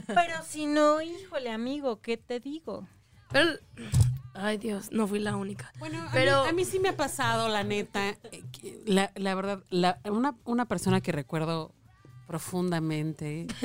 Pero 0.07 0.43
si 0.47 0.67
no, 0.67 1.01
híjole, 1.03 1.51
amigo, 1.51 2.01
¿qué 2.01 2.17
te 2.17 2.41
digo? 2.41 2.87
Pero, 3.31 3.51
ay 4.35 4.57
Dios, 4.59 4.91
no 4.93 5.07
fui 5.07 5.19
la 5.19 5.37
única. 5.37 5.73
Bueno, 5.79 6.03
a, 6.03 6.11
Pero- 6.13 6.43
mí, 6.45 6.49
a 6.49 6.53
mí 6.53 6.65
sí 6.65 6.79
me 6.79 6.91
ha 6.91 6.97
pasado, 6.97 7.49
la 7.49 7.65
neta. 7.65 8.09
eh, 8.11 8.45
la, 8.87 9.11
la 9.15 9.35
verdad, 9.35 9.63
la- 9.71 9.99
una, 10.05 10.35
una 10.45 10.67
persona 10.67 11.01
que 11.01 11.13
recuerdo 11.13 11.73
profundamente. 12.29 13.47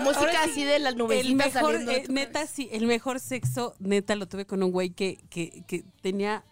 Música 0.00 0.42
así 0.42 0.64
de 0.64 0.80
las 0.80 0.92
el 0.92 0.98
nubecitas 0.98 1.54
mejor, 1.54 1.72
saliendo 1.72 1.92
eh, 1.92 2.04
neta, 2.08 2.46
sí, 2.46 2.68
el 2.72 2.86
mejor 2.86 3.20
sexo, 3.20 3.74
neta, 3.78 4.16
lo 4.16 4.26
tuve 4.26 4.46
con 4.46 4.62
un 4.62 4.72
güey 4.72 4.90
que, 4.90 5.18
que, 5.30 5.62
que 5.66 5.84
tenía 6.02 6.44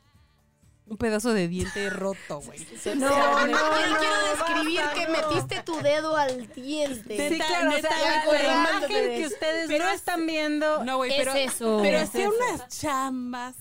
un 0.87 0.97
pedazo 0.97 1.35
de 1.35 1.49
diente 1.49 1.91
roto, 1.91 2.41
güey. 2.41 2.67
No, 2.95 3.11
no, 3.11 3.47
no. 3.47 3.59
Quiero 3.99 4.15
describir 4.31 4.81
que 4.95 5.09
metiste 5.09 5.63
tu 5.65 5.77
dedo 5.83 6.17
al 6.17 6.47
diente. 6.55 7.29
Sí, 7.29 7.37
claro, 7.37 7.71
o 7.71 7.81
sea, 7.81 7.91
la, 8.33 8.55
imagen 8.55 8.89
que 8.89 9.27
ustedes 9.27 9.67
Pero 9.67 9.85
no 9.85 9.91
es- 9.91 9.97
están 9.97 10.25
viendo. 10.27 10.85
No, 10.85 10.99
güey, 10.99 11.11
Es 11.11 11.19
pero, 11.19 11.35
eso. 11.35 11.81
pero 11.83 11.99
hacía 11.99 12.31
unas 12.31 12.69
chambas, 12.69 13.57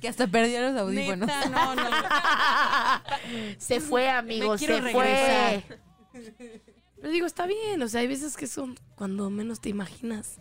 Que 0.00 0.08
hasta 0.08 0.26
perdió 0.26 0.60
los 0.60 0.76
audífonos. 0.78 1.28
neta, 1.28 1.48
no, 1.48 1.74
no. 1.74 1.82
Se 3.58 3.80
fue, 3.80 4.10
amigo, 4.10 4.58
se 4.58 4.66
regresar. 4.66 4.92
fue. 4.92 5.78
Pero 6.96 7.12
digo, 7.12 7.26
está 7.26 7.46
bien, 7.46 7.80
o 7.82 7.88
sea, 7.88 8.00
hay 8.00 8.06
veces 8.06 8.36
que 8.36 8.46
son 8.46 8.78
cuando 8.94 9.30
menos 9.30 9.60
te 9.60 9.68
imaginas. 9.68 10.40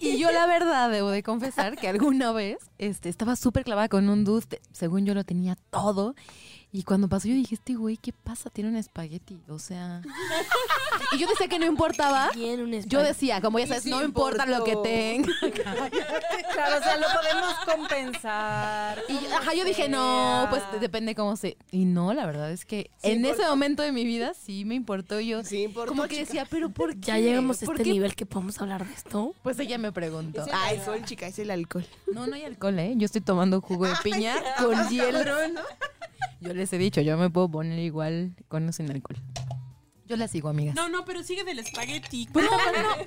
Y 0.00 0.18
yo 0.18 0.30
la 0.30 0.46
verdad 0.46 0.90
debo 0.90 1.10
de 1.10 1.22
confesar 1.22 1.76
que 1.76 1.88
alguna 1.88 2.32
vez 2.32 2.58
este, 2.78 3.08
estaba 3.08 3.34
súper 3.34 3.64
clavada 3.64 3.88
con 3.88 4.08
un 4.08 4.24
dude, 4.24 4.60
según 4.72 5.04
yo 5.04 5.14
lo 5.14 5.24
tenía 5.24 5.56
todo, 5.70 6.14
Y 6.76 6.82
cuando 6.82 7.06
pasó 7.08 7.28
yo 7.28 7.34
dije, 7.34 7.54
este 7.54 7.74
güey, 7.76 7.96
¿qué 7.96 8.12
pasa? 8.12 8.50
Tiene 8.50 8.68
un 8.68 8.74
espagueti. 8.74 9.38
O 9.48 9.60
sea... 9.60 10.02
y 11.12 11.18
yo 11.18 11.28
decía 11.28 11.46
que 11.46 11.60
no 11.60 11.66
importaba. 11.66 12.30
Yo 12.86 13.00
decía, 13.00 13.40
como 13.40 13.60
ya 13.60 13.68
sabes, 13.68 13.84
sí 13.84 13.90
no 13.90 14.02
importa 14.02 14.44
lo 14.44 14.64
que 14.64 14.74
tenga. 14.82 15.28
Claro, 16.54 16.76
o 16.78 16.82
sea, 16.82 16.96
lo 16.98 17.06
podemos 17.20 17.54
compensar. 17.64 19.02
Y 19.08 19.12
yo- 19.14 19.36
ajá, 19.36 19.54
yo 19.54 19.64
dije, 19.64 19.88
no, 19.88 20.46
pues 20.50 20.62
depende 20.80 21.14
cómo 21.14 21.36
se... 21.36 21.56
Y 21.70 21.84
no, 21.84 22.12
la 22.12 22.26
verdad 22.26 22.50
es 22.52 22.64
que 22.64 22.90
Sí 23.02 23.10
en 23.10 23.24
ese 23.24 23.42
momento 23.46 23.82
de 23.82 23.90
mi 23.92 24.04
vida 24.04 24.34
sí 24.34 24.64
me 24.64 24.74
importó. 24.74 25.20
Yo 25.20 25.42
Sí, 25.44 25.62
importó, 25.64 25.90
como 25.90 26.02
que 26.04 26.10
chica. 26.10 26.20
decía, 26.26 26.46
pero 26.50 26.70
¿por 26.70 26.94
qué? 26.94 27.00
Ya 27.06 27.18
llegamos 27.18 27.62
a 27.62 27.66
¿Por 27.66 27.76
este 27.76 27.84
qué? 27.84 27.90
nivel 27.92 28.14
que 28.16 28.26
podemos 28.26 28.60
hablar 28.60 28.84
de 28.86 28.94
esto. 28.94 29.32
Pues 29.44 29.58
ella 29.60 29.78
me 29.78 29.90
preguntó. 29.92 30.42
Es 30.42 30.48
el 30.48 30.54
alcohol, 30.54 31.04
chica, 31.04 31.26
es 31.28 31.38
el 31.38 31.50
alcohol. 31.52 31.86
No, 32.12 32.26
no 32.26 32.34
hay 32.34 32.44
alcohol, 32.44 32.78
¿eh? 32.80 32.94
Yo 32.96 33.04
estoy 33.06 33.20
tomando 33.20 33.60
jugo 33.60 33.86
de 33.86 33.94
piña 34.02 34.34
con 34.58 34.88
hielo. 34.88 35.20
Yo 36.44 36.54
les 36.54 36.72
he 36.72 36.78
dicho, 36.78 37.00
yo 37.00 37.16
me 37.16 37.30
puedo 37.30 37.50
poner 37.50 37.78
igual 37.78 38.34
con 38.48 38.68
o 38.68 38.72
sin 38.72 38.90
alcohol. 38.90 39.16
Yo 40.06 40.18
la 40.18 40.28
sigo, 40.28 40.50
amigas. 40.50 40.74
No, 40.74 40.90
no, 40.90 41.06
pero 41.06 41.22
sigue 41.22 41.44
del 41.44 41.58
espagueti. 41.60 42.28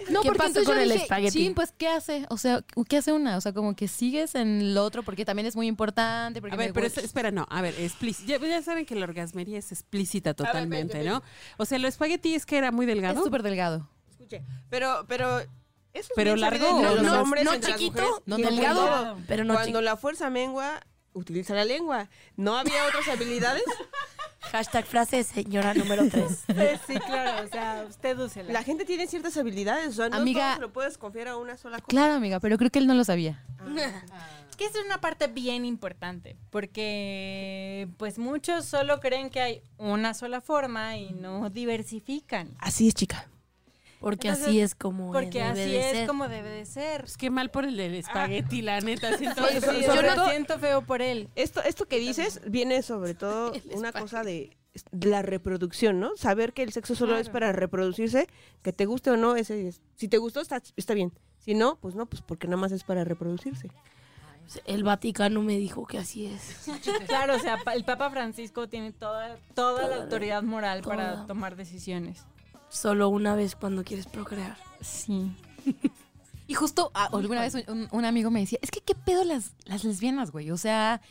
No, 0.10 0.22
¿Qué 0.24 0.29
porque 0.29 0.38
pasó 0.39 0.63
con 0.63 0.79
el 0.79 0.89
dije, 0.89 1.03
espagueti? 1.03 1.32
"Chin, 1.38 1.53
pues, 1.53 1.72
¿qué 1.77 1.88
hace? 1.89 2.25
O 2.29 2.38
sea, 2.38 2.63
¿qué 2.89 2.98
hace 2.98 3.12
una? 3.13 3.38
O 3.38 3.41
sea, 3.41 3.53
como 3.53 3.75
que 3.75 3.88
sigues 3.88 4.34
en 4.34 4.74
lo 4.74 4.84
otro 4.84 5.03
porque 5.03 5.24
también 5.24 5.46
es 5.46 5.56
muy 5.56 5.67
importante. 5.67 6.41
Porque 6.41 6.56
A 6.56 6.58
ver, 6.58 6.74
pero 6.74 6.88
es- 6.88 6.98
espera, 6.98 7.29
no, 7.29 7.46
a 7.51 7.62
ver, 7.62 7.75
explícita. 7.79 8.39
Ya, 8.39 8.48
ya 8.48 8.63
saben 8.63 8.88
que 8.88 8.96
la 8.96 9.03
orgasmería 9.03 9.60
es 9.60 9.72
explícita 9.72 10.34
totalmente, 10.34 11.03
¿no? 11.03 11.22
O 11.58 11.65
sea, 11.65 11.77
lo 11.77 11.88
espagueti 11.88 12.34
es 12.34 12.48
que 12.48 12.58
era 12.58 12.72
muy 12.72 12.86
es 12.86 12.94
delgado. 12.96 13.24
súper 13.24 13.44
delgado. 13.44 13.88
Escuche, 14.10 14.44
pero, 14.70 15.06
pero... 15.08 15.39
Eso 15.94 16.10
es 16.10 16.15
Pero 16.15 16.36
largo, 16.36 16.82
los 16.84 17.01
no- 17.01 17.22
hombres, 17.22 17.44
no 17.44 17.56
chiquito, 17.60 18.22
no 18.27 18.38
delgado. 18.38 19.17
Pero 19.27 19.44
no 19.44 19.53
Cuando 19.56 19.67
chico. 19.70 19.82
la 19.82 19.98
fuerza 19.98 20.29
mengua, 20.29 20.79
utiliza 21.18 21.54
la 21.56 21.66
lengua. 21.66 22.10
¿No 22.36 22.58
había 22.58 22.86
otras 22.86 23.08
habilidades? 23.08 23.64
Hashtag 24.52 24.86
frase 24.86 25.24
señora 25.24 25.74
número 25.74 26.08
3. 26.10 26.24
Sí, 26.48 26.54
sí, 26.94 27.00
claro, 27.00 27.46
o 27.46 27.50
sea, 27.50 27.86
usted 27.88 28.18
úsela. 28.18 28.52
La 28.54 28.64
gente 28.64 28.86
tiene 28.86 29.08
ciertas 29.08 29.36
habilidades, 29.38 29.90
o 29.90 29.94
sea, 29.94 30.10
no 30.10 30.18
Amiga- 30.18 30.42
todo 30.52 30.56
se 30.56 30.62
lo 30.62 30.74
puedes 30.74 30.98
confiar 30.98 31.28
a 31.30 31.38
una 31.38 31.58
sola 31.58 31.78
cosa. 31.78 31.88
Claro, 31.88 32.14
amiga, 32.14 32.40
pero 32.40 32.58
creo 32.58 32.70
que 32.70 32.80
él 32.80 32.88
no 32.88 32.94
lo 32.94 33.04
sabía. 33.04 33.44
que 34.58 34.66
es 34.66 34.72
una 34.86 35.00
parte 35.02 35.28
bien 35.28 35.66
importante, 35.66 36.38
porque 36.50 37.88
pues 37.98 38.18
muchos 38.18 38.66
solo 38.66 39.00
creen 39.00 39.30
que 39.30 39.42
hay 39.42 39.62
una 39.78 40.14
sola 40.14 40.42
forma 40.42 40.98
y 40.98 41.12
no 41.12 41.50
diversifican. 41.50 42.56
Así 42.60 42.88
es, 42.88 42.94
chica. 42.94 43.28
Porque 44.00 44.27
Entonces, 44.27 44.50
así 44.50 44.60
es 44.62 44.75
como 44.75 45.12
Porque 45.12 45.39
debe 45.39 45.50
así 45.50 45.60
de 45.72 45.80
es 45.89 45.92
ser. 45.98 46.08
como 46.08 46.27
debe 46.30 46.50
de 46.50 46.66
ser. 46.66 47.01
Pues 47.01 47.18
qué 47.18 47.30
mal 47.32 47.50
por 47.50 47.66
el 47.66 47.75
del 47.77 47.96
espagueti, 47.96 48.62
la 48.62 48.80
neta. 48.80 49.18
siento- 49.18 49.48
Sí, 49.48 49.56
sí, 49.56 49.60
sobre 49.62 49.82
yo 49.86 50.01
lo 50.04 50.16
todo- 50.16 50.30
siento 50.30 50.60
feo 50.60 50.82
por 50.84 51.01
él. 51.01 51.30
Esto, 51.36 51.63
esto 51.63 51.88
que 51.88 51.98
dices 52.00 52.42
viene 52.48 52.82
sobre 52.84 53.13
todo 53.16 53.54
una 53.74 53.92
cosa 53.92 54.24
de, 54.24 54.56
de 54.92 55.08
la 55.10 55.24
reproducción, 55.24 56.00
¿no? 56.00 56.16
Saber 56.16 56.54
que 56.54 56.62
el 56.63 56.72
sexo 56.74 56.94
solo 56.96 57.18
es 57.18 57.30
para 57.30 57.51
reproducirse, 57.51 58.27
que 58.62 58.72
te 58.72 58.86
guste 58.86 59.10
o 59.10 59.18
no, 59.18 59.36
ese 59.36 59.68
es- 59.70 59.82
si 59.96 60.08
te 60.08 60.18
gustó 60.20 60.42
está, 60.42 60.62
está 60.75 60.94
bien. 60.94 61.12
Si 61.39 61.56
no, 61.56 61.77
pues 61.80 61.96
no, 61.96 62.06
pues 62.06 62.22
porque 62.22 62.48
nada 62.48 62.58
más 62.58 62.72
es 62.74 62.84
para 62.84 63.04
reproducirse. 63.04 63.70
El 64.66 64.84
Vaticano 64.84 65.42
me 65.42 65.58
dijo 65.58 65.86
que 65.88 65.98
así 65.98 66.27
es. 66.27 66.68
Claro, 67.08 67.36
o 67.36 67.39
sea, 67.39 67.58
pa- 67.63 67.74
el 67.74 67.84
Papa 67.84 68.10
Francisco 68.12 68.70
tiene 68.70 68.92
toda, 68.94 69.38
toda 69.56 69.88
la 69.88 69.96
autoridad 70.04 70.44
moral 70.44 70.84
para 70.84 71.25
tomar 71.25 71.56
decisiones. 71.56 72.24
Solo 72.70 73.10
una 73.10 73.36
vez 73.36 73.56
cuando 73.56 73.84
quieres 73.84 74.06
procrear. 74.08 74.58
Sí. 74.82 75.32
Y 76.48 76.54
justo 76.54 76.92
ah, 76.94 77.10
alguna 77.12 77.42
vez 77.42 77.56
un, 77.68 77.88
un 77.92 78.06
amigo 78.06 78.32
me 78.32 78.40
decía, 78.40 78.60
es 78.62 78.72
que 78.72 78.80
qué 78.80 78.96
pedo 78.96 79.24
las, 79.24 79.52
las 79.66 79.84
lesbianas, 79.84 80.32
güey. 80.32 80.52
O 80.52 80.58
sea, 80.58 81.02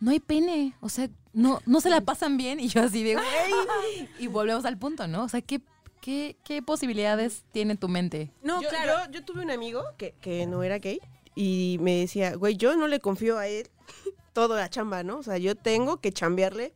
no 0.00 0.10
hay 0.10 0.20
pene. 0.20 0.74
O 0.80 0.88
sea, 0.88 1.08
no, 1.32 1.60
no 1.66 1.80
se 1.80 1.90
la 1.90 2.00
pasan 2.00 2.36
bien. 2.36 2.60
Y 2.60 2.68
yo 2.68 2.82
así 2.82 3.02
de, 3.02 3.14
güey. 3.14 3.26
Y 4.18 4.28
volvemos 4.28 4.64
al 4.64 4.78
punto, 4.78 5.06
¿no? 5.08 5.24
O 5.24 5.28
sea, 5.28 5.40
¿qué, 5.40 5.60
qué, 6.00 6.36
qué 6.44 6.62
posibilidades 6.62 7.44
tiene 7.52 7.76
tu 7.76 7.88
mente? 7.88 8.30
No, 8.42 8.62
yo, 8.62 8.68
claro. 8.68 9.06
yo, 9.06 9.18
yo 9.18 9.24
tuve 9.24 9.42
un 9.42 9.50
amigo 9.50 9.82
que, 9.96 10.14
que 10.20 10.46
no 10.46 10.62
era 10.62 10.78
gay 10.78 11.00
y 11.34 11.78
me 11.80 12.00
decía, 12.00 12.36
güey, 12.36 12.56
yo 12.56 12.76
no 12.76 12.86
le 12.86 13.00
confío 13.00 13.38
a 13.38 13.48
él 13.48 13.68
toda 14.32 14.60
la 14.60 14.70
chamba, 14.70 15.02
¿no? 15.02 15.18
O 15.18 15.22
sea, 15.22 15.38
yo 15.38 15.56
tengo 15.56 15.96
que 15.96 16.12
chambearle 16.12 16.72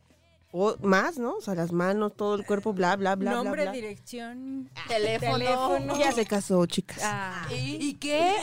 o 0.51 0.75
más, 0.81 1.17
¿no? 1.19 1.35
O 1.35 1.41
sea, 1.41 1.53
las 1.55 1.71
manos, 1.71 2.13
todo 2.15 2.35
el 2.35 2.45
cuerpo, 2.45 2.73
bla, 2.73 2.95
bla, 2.95 3.15
bla, 3.15 3.31
Nombre, 3.31 3.63
bla, 3.63 3.71
bla. 3.71 3.71
dirección, 3.71 4.69
Teléfono. 4.87 5.33
teléfono. 5.37 5.97
Ya 5.99 6.11
se 6.11 6.25
casó, 6.25 6.65
chicas. 6.65 6.99
Ah. 7.03 7.47
¿Y 7.51 7.93
qué? 7.95 8.35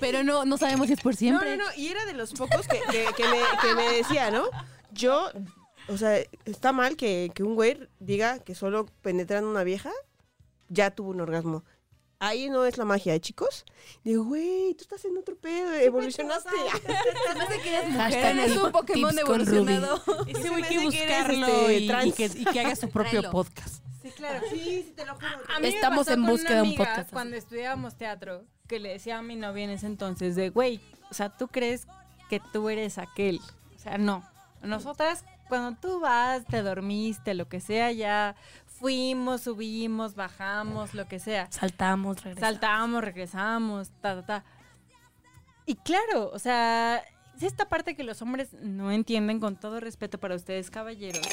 Pero 0.00 0.22
no, 0.22 0.44
no 0.44 0.56
sabemos 0.58 0.86
si 0.86 0.92
es 0.92 1.00
por 1.00 1.12
No, 1.14 1.18
siempre. 1.18 1.56
no, 1.56 1.64
no, 1.64 1.70
y 1.76 1.88
era 1.88 2.04
de 2.04 2.12
los 2.12 2.32
pocos 2.34 2.68
que, 2.68 2.80
que- 2.90 3.06
que 3.16 3.28
me, 3.28 3.38
que 3.62 3.74
me 3.74 3.92
decía, 3.96 4.30
¿no? 4.30 4.44
Yo, 4.92 5.30
o 5.88 5.96
sea, 5.96 6.18
está 6.44 6.72
mal 6.72 6.96
que, 6.96 7.30
que 7.34 7.42
un 7.42 7.54
güey 7.54 7.88
diga 7.98 8.38
que 8.38 8.54
solo 8.54 8.86
penetrando 9.02 9.50
una 9.50 9.64
vieja 9.64 9.90
ya 10.68 10.90
tuvo 10.90 11.10
un 11.10 11.20
orgasmo. 11.20 11.64
Ahí 12.20 12.50
no 12.50 12.64
es 12.64 12.76
la 12.78 12.84
magia, 12.84 13.14
¿eh, 13.14 13.20
chicos? 13.20 13.64
Digo, 14.02 14.24
güey, 14.24 14.74
tú 14.74 14.82
estás 14.82 15.04
en 15.04 15.16
otro 15.16 15.36
pedo, 15.36 15.72
evolucionaste. 15.74 16.50
Hashtag 17.96 18.38
Eres 18.38 18.56
un 18.56 18.62
tips 18.62 18.72
Pokémon 18.72 19.16
con 19.24 19.46
Ruby. 19.46 19.72
evolucionado. 19.72 20.02
Ese 20.26 20.48
güey 20.48 20.62
me 20.62 20.68
que 20.68 20.68
que 20.68 20.74
eres, 20.74 20.84
buscarlo 20.84 21.46
este, 21.46 21.74
y, 21.78 21.84
y 21.84 21.86
trans. 21.88 22.14
que, 22.14 22.24
y 22.26 22.44
que 22.44 22.60
haga 22.60 22.76
su 22.76 22.88
propio 22.90 23.20
Tráelo. 23.20 23.30
podcast. 23.30 23.84
Sí, 24.02 24.10
claro. 24.10 24.40
Sí, 24.50 24.58
sí, 24.86 24.92
te 24.96 25.06
lo 25.06 25.14
juro. 25.14 25.28
A 25.48 25.56
mí 25.56 25.62
me 25.62 25.68
Estamos 25.68 26.06
pasó 26.06 26.12
en 26.14 26.22
con 26.22 26.30
búsqueda 26.32 26.50
una 26.50 26.56
de 26.56 26.62
un 26.62 26.68
amiga 26.68 26.84
podcast 26.84 27.06
así. 27.06 27.12
Cuando 27.12 27.36
estudiábamos 27.36 27.96
teatro, 27.96 28.44
que 28.66 28.80
le 28.80 28.88
decía 28.90 29.18
a 29.18 29.22
mi 29.22 29.36
novia 29.36 29.64
en 29.64 29.70
ese 29.70 29.86
entonces 29.86 30.34
de, 30.34 30.50
güey, 30.50 30.80
o 31.10 31.14
sea, 31.14 31.30
tú 31.30 31.46
crees 31.48 31.86
que 32.28 32.40
tú 32.52 32.68
eres 32.68 32.98
aquel. 32.98 33.40
O 33.76 33.78
sea, 33.78 33.96
no. 33.96 34.28
Nosotras, 34.62 35.24
cuando 35.48 35.78
tú 35.80 36.00
vas, 36.00 36.44
te 36.46 36.62
dormiste, 36.62 37.34
lo 37.34 37.48
que 37.48 37.60
sea, 37.60 37.92
ya 37.92 38.34
fuimos, 38.78 39.42
subimos, 39.42 40.14
bajamos, 40.14 40.94
lo 40.94 41.08
que 41.08 41.18
sea. 41.18 41.50
Saltamos, 41.50 42.22
regresamos. 42.22 42.40
Saltamos, 42.40 43.04
regresamos, 43.04 43.90
ta, 44.00 44.14
ta, 44.16 44.26
ta. 44.26 44.44
Y 45.66 45.74
claro, 45.76 46.30
o 46.32 46.38
sea, 46.38 47.04
es 47.36 47.42
esta 47.42 47.68
parte 47.68 47.94
que 47.94 48.04
los 48.04 48.22
hombres 48.22 48.52
no 48.54 48.90
entienden 48.90 49.40
con 49.40 49.56
todo 49.56 49.80
respeto 49.80 50.18
para 50.18 50.34
ustedes, 50.34 50.70
caballeros, 50.70 51.26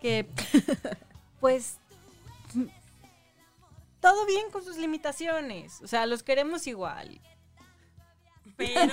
que 0.00 0.28
pues 1.40 1.78
todo 4.00 4.26
bien 4.26 4.50
con 4.50 4.64
sus 4.64 4.76
limitaciones, 4.76 5.80
o 5.82 5.86
sea, 5.86 6.06
los 6.06 6.22
queremos 6.22 6.66
igual. 6.66 7.20
Pero, 8.56 8.92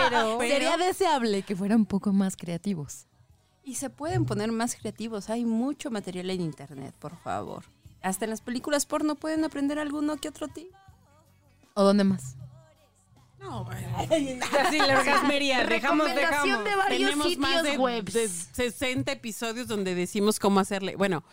Pero, 0.00 0.40
Sería 0.40 0.76
deseable 0.76 1.42
que 1.42 1.56
fueran 1.56 1.80
un 1.80 1.86
poco 1.86 2.12
más 2.12 2.36
creativos. 2.36 3.06
Y 3.64 3.76
se 3.76 3.88
pueden 3.90 4.26
poner 4.26 4.52
más 4.52 4.76
creativos. 4.76 5.30
Hay 5.30 5.44
mucho 5.44 5.90
material 5.90 6.30
en 6.30 6.40
internet, 6.42 6.94
por 6.98 7.16
favor. 7.16 7.64
Hasta 8.02 8.26
en 8.26 8.30
las 8.30 8.42
películas 8.42 8.84
porno 8.84 9.14
pueden 9.14 9.44
aprender 9.44 9.78
alguno 9.78 10.16
que 10.18 10.28
otro 10.28 10.48
tip. 10.48 10.68
¿O 11.74 11.82
dónde 11.82 12.04
más? 12.04 12.36
no, 13.40 13.64
bueno. 13.64 13.88
así 13.98 14.78
la 14.78 14.98
orgasmería, 15.00 15.66
dejamos, 15.66 16.06
dejamos. 16.14 16.64
de 16.64 16.76
varios 16.76 17.10
Tenemos 17.10 17.36
más 17.38 17.50
sitios 17.50 17.62
de, 17.62 17.78
webs. 17.78 18.12
de 18.14 18.28
60 18.28 19.12
episodios 19.12 19.66
donde 19.68 19.94
decimos 19.94 20.38
cómo 20.38 20.60
hacerle. 20.60 20.96
Bueno, 20.96 21.24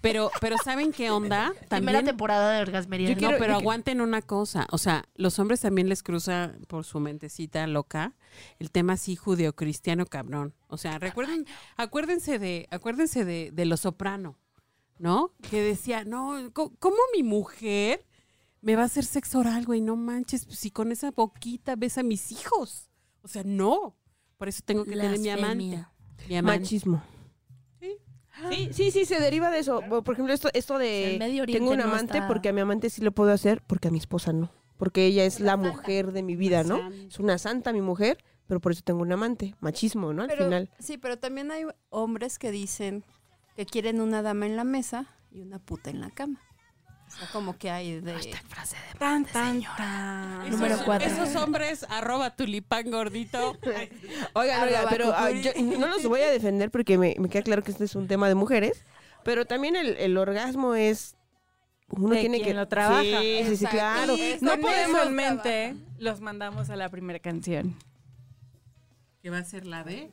pero, 0.00 0.30
pero 0.40 0.56
¿saben 0.64 0.92
qué 0.92 1.10
onda? 1.10 1.48
Primera 1.68 1.68
También 1.68 2.04
temporada 2.04 2.52
de 2.52 2.62
Orgasmería. 2.62 3.08
no, 3.08 3.14
¿no? 3.14 3.20
pero 3.20 3.32
yo 3.32 3.38
quiero- 3.38 3.54
aguanten 3.56 4.00
una 4.00 4.22
cosa. 4.22 4.66
O 4.70 4.78
sea, 4.78 5.06
los 5.16 5.38
hombres 5.40 5.60
también 5.60 5.88
les 5.88 6.02
cruza 6.04 6.52
por 6.68 6.84
su 6.84 7.00
mentecita 7.00 7.66
loca 7.66 8.12
el 8.58 8.70
tema 8.70 8.94
así 8.94 9.16
judeocristiano 9.16 10.06
cabrón. 10.06 10.54
O 10.68 10.76
sea, 10.78 10.98
recuerden, 10.98 11.46
acuérdense 11.76 12.38
de, 12.38 12.66
acuérdense 12.70 13.24
de, 13.24 13.50
de 13.52 13.64
Lo 13.66 13.76
Soprano, 13.76 14.38
¿no? 14.98 15.32
Que 15.50 15.62
decía, 15.62 16.04
no, 16.04 16.50
¿cómo 16.52 16.96
mi 17.14 17.22
mujer 17.22 18.06
me 18.60 18.76
va 18.76 18.82
a 18.82 18.86
hacer 18.86 19.04
sexo 19.04 19.38
oral, 19.40 19.64
güey? 19.66 19.80
No 19.80 19.96
manches, 19.96 20.44
pues, 20.46 20.58
si 20.58 20.70
con 20.70 20.92
esa 20.92 21.10
boquita 21.10 21.76
ves 21.76 21.98
a 21.98 22.02
mis 22.02 22.32
hijos. 22.32 22.90
O 23.22 23.28
sea, 23.28 23.42
no. 23.44 23.96
Por 24.36 24.48
eso 24.48 24.62
tengo 24.64 24.84
que 24.84 24.90
tener 24.90 25.18
mi 25.18 25.28
amante. 25.30 25.84
Mi 26.28 26.36
amante. 26.36 26.60
Machismo. 26.60 27.02
Sí, 28.50 28.68
sí, 28.72 28.90
sí, 28.90 29.04
se 29.06 29.18
deriva 29.18 29.50
de 29.50 29.60
eso. 29.60 29.80
Por 30.04 30.12
ejemplo, 30.12 30.34
esto, 30.34 30.50
esto 30.52 30.76
de 30.78 31.16
tengo 31.46 31.70
un 31.70 31.78
no 31.78 31.84
amante 31.84 32.18
está- 32.18 32.28
porque 32.28 32.50
a 32.50 32.52
mi 32.52 32.60
amante 32.60 32.90
sí 32.90 33.00
lo 33.00 33.12
puedo 33.12 33.32
hacer, 33.32 33.62
porque 33.66 33.88
a 33.88 33.90
mi 33.90 33.98
esposa 33.98 34.32
no. 34.34 34.50
Porque 34.76 35.06
ella 35.06 35.24
es 35.24 35.40
la 35.40 35.56
mujer 35.56 36.12
de 36.12 36.22
mi 36.22 36.36
vida, 36.36 36.62
¿no? 36.64 36.78
santa. 36.78 36.96
Es 37.08 37.18
una 37.18 37.38
santa 37.38 37.72
mi 37.72 37.80
mujer, 37.80 38.18
pero 38.46 38.60
por 38.60 38.72
eso 38.72 38.82
tengo 38.84 39.00
un 39.02 39.12
amante. 39.12 39.54
Machismo, 39.60 40.12
¿no? 40.12 40.22
Al 40.22 40.28
Pero, 40.28 40.44
final. 40.44 40.70
Sí, 40.78 40.98
pero 40.98 41.18
también 41.18 41.50
hay 41.50 41.64
hombres 41.88 42.38
que 42.38 42.50
dicen 42.50 43.04
que 43.56 43.64
quieren 43.66 44.00
una 44.00 44.22
dama 44.22 44.46
en 44.46 44.56
la 44.56 44.64
mesa 44.64 45.06
y 45.30 45.40
una 45.40 45.58
puta 45.58 45.90
en 45.90 46.00
la 46.00 46.10
cama. 46.10 46.40
O 47.08 47.10
sea, 47.10 47.28
como 47.32 47.56
que 47.56 47.70
hay 47.70 48.00
de... 48.00 48.14
Tan, 48.98 49.24
tan, 49.24 49.62
tan. 49.76 50.40
Esos- 50.42 50.50
Número 50.50 50.76
cuatro. 50.84 51.08
Esos 51.08 51.36
hombres, 51.36 51.86
arroba 51.88 52.34
tulipán 52.36 52.90
gordito. 52.90 53.56
Oigan, 54.34 54.62
oigan, 54.64 54.86
pero 54.90 55.12
ah, 55.14 55.30
yo 55.30 55.52
no 55.78 55.86
los 55.86 56.04
voy 56.04 56.20
a 56.20 56.30
defender 56.30 56.70
porque 56.70 56.98
me, 56.98 57.14
me 57.18 57.28
queda 57.28 57.42
claro 57.42 57.62
que 57.62 57.70
este 57.70 57.84
es 57.84 57.94
un 57.94 58.08
tema 58.08 58.28
de 58.28 58.34
mujeres, 58.34 58.84
pero 59.24 59.44
también 59.46 59.76
el, 59.76 59.96
el 59.96 60.16
orgasmo 60.18 60.74
es... 60.74 61.15
Uno 61.88 62.14
De 62.14 62.20
tiene 62.20 62.38
quien 62.38 62.48
que... 62.50 62.54
lo 62.54 62.68
trabaja. 62.68 63.02
Sí, 63.02 63.40
sí, 63.44 63.56
sí, 63.56 63.64
Exacto. 63.64 63.76
claro. 63.76 64.16
Y 64.16 64.38
No 64.40 64.58
podemos 64.58 65.10
mente, 65.10 65.76
los 65.98 66.20
mandamos 66.20 66.68
a 66.70 66.76
la 66.76 66.88
primera 66.90 67.18
canción. 67.20 67.76
que 69.22 69.30
va 69.30 69.38
a 69.38 69.44
ser 69.44 69.66
la 69.66 69.84
de. 69.84 70.10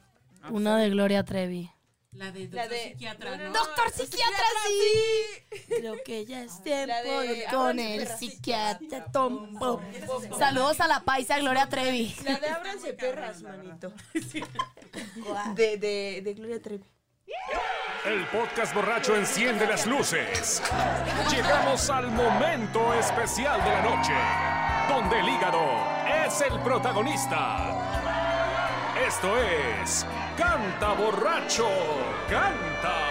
Una 0.50 0.78
de 0.78 0.90
Gloria 0.90 1.24
Trevi. 1.24 1.70
La 2.12 2.32
de 2.32 2.48
doctor 2.48 2.70
de- 2.70 2.84
psiquiatra, 2.92 3.38
¿no? 3.38 3.54
Doctor 3.54 3.90
psiquiatra, 3.92 4.46
sí. 4.68 5.62
Creo 5.80 5.96
que 6.06 6.26
ya 6.26 6.44
es 6.44 6.62
tiempo 6.62 7.22
de- 7.22 7.46
con 7.50 7.76
sí, 7.78 7.82
el 7.82 8.08
psiquiatra. 8.08 9.06
Tom, 9.12 9.58
pom. 9.58 9.82
Saludos 10.38 10.80
a 10.80 10.88
la 10.88 11.00
paisa 11.00 11.40
Gloria 11.40 11.68
Trevi. 11.70 12.14
La 12.24 12.38
de 12.40 12.50
ábranse 12.50 12.94
perras, 12.94 13.42
manito. 13.42 13.92
De, 15.56 15.78
de, 15.78 16.22
de 16.24 16.34
Gloria 16.36 16.62
Trevi. 16.62 16.84
El 18.06 18.26
podcast 18.28 18.74
borracho 18.74 19.16
enciende 19.16 19.66
las 19.66 19.86
luces. 19.88 20.62
Llegamos 21.32 21.90
al 21.90 22.12
momento 22.12 22.94
especial 22.96 23.64
de 23.64 23.70
la 23.70 23.82
noche, 23.82 24.14
donde 24.90 25.20
el 25.22 25.30
hígado 25.30 25.62
es 26.26 26.42
el 26.42 26.60
protagonista. 26.60 27.70
Esto 29.08 29.38
es 29.40 30.06
Canta 30.38 30.94
borracho, 30.94 31.70
canta. 32.30 33.03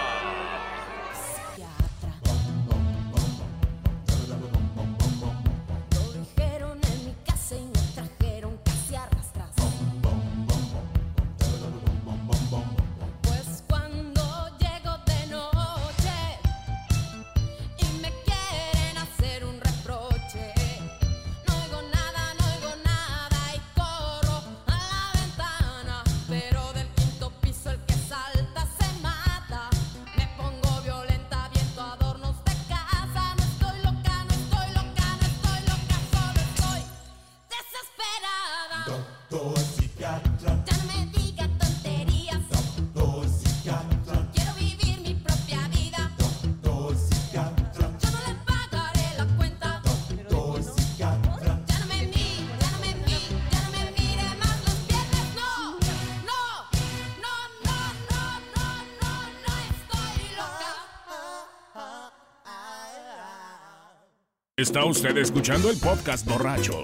Está 64.63 64.85
usted 64.85 65.17
escuchando 65.17 65.69
el 65.69 65.77
podcast 65.77 66.25
borracho. 66.25 66.83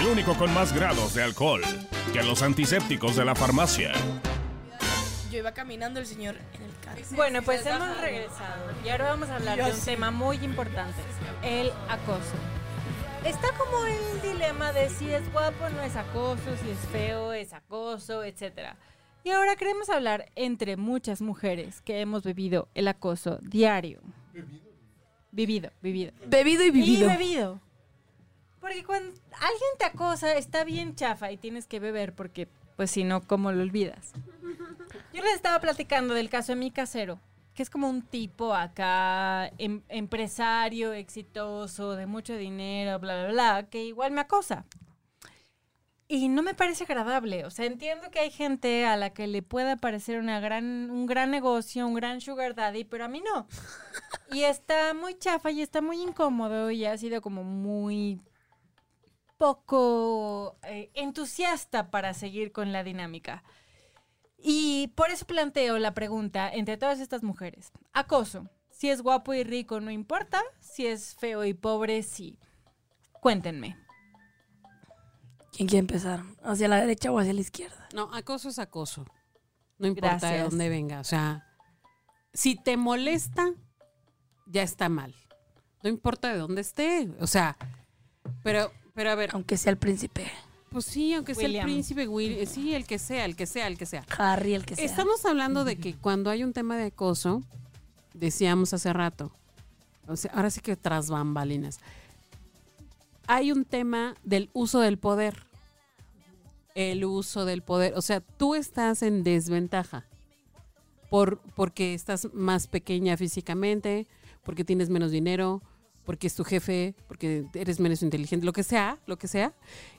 El 0.00 0.06
único 0.08 0.34
con 0.34 0.52
más 0.52 0.72
grados 0.72 1.14
de 1.14 1.22
alcohol 1.22 1.62
que 2.12 2.24
los 2.24 2.42
antisépticos 2.42 3.14
de 3.14 3.24
la 3.24 3.36
farmacia. 3.36 3.92
Yo 5.30 5.38
iba 5.38 5.52
caminando 5.52 6.00
el 6.00 6.06
señor 6.06 6.34
en 6.54 6.62
el 6.62 6.72
carro. 6.84 7.00
Bueno, 7.14 7.40
pues 7.42 7.64
hemos 7.66 8.00
regresado 8.00 8.64
y 8.84 8.88
ahora 8.88 9.10
vamos 9.10 9.28
a 9.28 9.36
hablar 9.36 9.64
de 9.64 9.70
un 9.70 9.80
tema 9.80 10.10
muy 10.10 10.38
importante, 10.38 11.00
el 11.44 11.70
acoso. 11.88 12.34
Está 13.24 13.52
como 13.56 13.86
el 13.86 14.20
dilema 14.20 14.72
de 14.72 14.90
si 14.90 15.08
es 15.08 15.32
guapo 15.32 15.68
no 15.68 15.82
es 15.82 15.94
acoso, 15.94 16.56
si 16.64 16.70
es 16.70 16.78
feo 16.90 17.32
es 17.32 17.52
acoso, 17.52 18.24
etc. 18.24 18.74
Y 19.22 19.30
ahora 19.30 19.54
queremos 19.54 19.88
hablar 19.88 20.32
entre 20.34 20.76
muchas 20.76 21.22
mujeres 21.22 21.80
que 21.80 22.00
hemos 22.00 22.24
vivido 22.24 22.66
el 22.74 22.88
acoso 22.88 23.38
diario. 23.40 24.00
Vivido, 25.32 25.70
vivido. 25.82 26.12
Bebido 26.26 26.62
y 26.64 26.70
vivido. 26.70 27.06
Y 27.06 27.08
bebido. 27.16 27.60
Porque 28.60 28.84
cuando 28.84 29.08
alguien 29.32 29.70
te 29.78 29.84
acosa, 29.86 30.34
está 30.36 30.62
bien 30.62 30.94
chafa 30.94 31.32
y 31.32 31.36
tienes 31.36 31.66
que 31.66 31.80
beber 31.80 32.14
porque, 32.14 32.46
pues 32.76 32.90
si 32.92 33.02
no, 33.02 33.26
¿cómo 33.26 33.50
lo 33.50 33.62
olvidas? 33.62 34.12
Yo 35.12 35.22
les 35.22 35.34
estaba 35.34 35.58
platicando 35.60 36.14
del 36.14 36.28
caso 36.30 36.52
de 36.52 36.56
mi 36.56 36.70
casero, 36.70 37.18
que 37.54 37.62
es 37.62 37.70
como 37.70 37.88
un 37.88 38.02
tipo 38.02 38.54
acá, 38.54 39.48
em- 39.58 39.82
empresario, 39.88 40.92
exitoso, 40.92 41.96
de 41.96 42.06
mucho 42.06 42.36
dinero, 42.36 42.98
bla, 43.00 43.24
bla, 43.24 43.32
bla, 43.32 43.66
que 43.68 43.84
igual 43.84 44.12
me 44.12 44.20
acosa. 44.20 44.64
Y 46.14 46.28
no 46.28 46.42
me 46.42 46.52
parece 46.52 46.84
agradable. 46.84 47.46
O 47.46 47.50
sea, 47.50 47.64
entiendo 47.64 48.10
que 48.10 48.18
hay 48.18 48.30
gente 48.30 48.84
a 48.84 48.98
la 48.98 49.14
que 49.14 49.26
le 49.26 49.40
pueda 49.40 49.78
parecer 49.78 50.18
una 50.18 50.40
gran, 50.40 50.90
un 50.90 51.06
gran 51.06 51.30
negocio, 51.30 51.86
un 51.86 51.94
gran 51.94 52.20
sugar 52.20 52.54
daddy, 52.54 52.84
pero 52.84 53.06
a 53.06 53.08
mí 53.08 53.22
no. 53.24 53.46
Y 54.30 54.42
está 54.42 54.92
muy 54.92 55.14
chafa 55.14 55.50
y 55.50 55.62
está 55.62 55.80
muy 55.80 56.02
incómodo 56.02 56.70
y 56.70 56.84
ha 56.84 56.98
sido 56.98 57.22
como 57.22 57.44
muy 57.44 58.20
poco 59.38 60.58
eh, 60.64 60.90
entusiasta 60.92 61.90
para 61.90 62.12
seguir 62.12 62.52
con 62.52 62.72
la 62.72 62.84
dinámica. 62.84 63.42
Y 64.36 64.88
por 64.88 65.08
eso 65.08 65.24
planteo 65.24 65.78
la 65.78 65.94
pregunta 65.94 66.50
entre 66.52 66.76
todas 66.76 67.00
estas 67.00 67.22
mujeres. 67.22 67.72
Acoso. 67.94 68.50
Si 68.68 68.90
es 68.90 69.00
guapo 69.00 69.32
y 69.32 69.44
rico, 69.44 69.80
no 69.80 69.90
importa. 69.90 70.42
Si 70.60 70.86
es 70.86 71.14
feo 71.14 71.46
y 71.46 71.54
pobre, 71.54 72.02
sí. 72.02 72.38
Cuéntenme. 73.12 73.81
¿Quién 75.52 75.68
quiere 75.68 75.80
empezar? 75.80 76.22
¿Hacia 76.42 76.66
la 76.66 76.80
derecha 76.80 77.12
o 77.12 77.18
hacia 77.18 77.32
la 77.32 77.40
izquierda? 77.40 77.88
No, 77.94 78.12
acoso 78.14 78.48
es 78.48 78.58
acoso. 78.58 79.04
No 79.78 79.86
importa 79.86 80.30
de 80.30 80.40
dónde 80.40 80.68
venga. 80.68 81.00
O 81.00 81.04
sea, 81.04 81.46
si 82.32 82.56
te 82.56 82.76
molesta, 82.76 83.52
ya 84.46 84.62
está 84.62 84.88
mal. 84.88 85.14
No 85.82 85.90
importa 85.90 86.32
de 86.32 86.38
dónde 86.38 86.60
esté. 86.62 87.10
O 87.20 87.26
sea, 87.26 87.56
pero, 88.42 88.72
pero 88.94 89.10
a 89.10 89.14
ver, 89.14 89.30
Aunque 89.34 89.56
sea 89.56 89.70
el 89.70 89.78
príncipe. 89.78 90.30
pues 90.70 90.86
sí, 90.86 91.12
aunque 91.12 91.34
sea 91.34 91.46
el 91.48 91.60
príncipe 91.62 92.08
Will, 92.08 92.46
sí, 92.46 92.74
el 92.74 92.86
que 92.86 92.98
sea, 92.98 93.24
el 93.24 93.36
que 93.36 93.46
sea, 93.46 93.66
el 93.66 93.76
que 93.76 93.86
sea. 93.86 94.06
Harry, 94.16 94.54
el 94.54 94.64
que 94.64 94.76
sea. 94.76 94.84
Estamos 94.84 95.24
hablando 95.26 95.64
de 95.64 95.76
que 95.76 95.94
cuando 95.94 96.30
hay 96.30 96.44
un 96.44 96.52
tema 96.52 96.76
de 96.76 96.86
acoso, 96.86 97.42
decíamos 98.14 98.72
hace 98.72 98.92
rato, 98.92 99.32
o 100.06 100.16
sea, 100.16 100.30
ahora 100.32 100.50
sí 100.50 100.60
que 100.60 100.76
tras 100.76 101.10
bambalinas, 101.10 101.80
hay 103.32 103.50
un 103.50 103.64
tema 103.64 104.14
del 104.24 104.50
uso 104.52 104.80
del 104.80 104.98
poder. 104.98 105.46
El 106.74 107.02
uso 107.06 107.46
del 107.46 107.62
poder. 107.62 107.94
O 107.96 108.02
sea, 108.02 108.20
tú 108.20 108.54
estás 108.54 109.02
en 109.02 109.24
desventaja 109.24 110.06
por, 111.08 111.40
porque 111.54 111.94
estás 111.94 112.28
más 112.34 112.66
pequeña 112.66 113.16
físicamente, 113.16 114.06
porque 114.42 114.64
tienes 114.64 114.90
menos 114.90 115.10
dinero, 115.10 115.62
porque 116.04 116.26
es 116.26 116.34
tu 116.34 116.44
jefe, 116.44 116.94
porque 117.08 117.46
eres 117.54 117.80
menos 117.80 118.02
inteligente, 118.02 118.44
lo 118.44 118.52
que 118.52 118.64
sea, 118.64 118.98
lo 119.06 119.16
que 119.16 119.28
sea. 119.28 119.54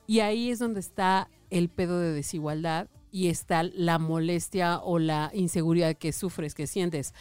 Y 0.06 0.20
ahí 0.20 0.52
es 0.52 0.60
donde 0.60 0.80
está 0.80 1.28
el 1.50 1.70
pedo 1.70 2.00
de 2.00 2.14
desigualdad 2.14 2.88
y 3.12 3.30
está 3.30 3.64
la 3.64 3.98
molestia 3.98 4.78
o 4.78 5.00
la 5.00 5.32
inseguridad 5.34 5.96
que 5.96 6.14
sufres, 6.14 6.54
que 6.54 6.68
sientes. 6.68 7.16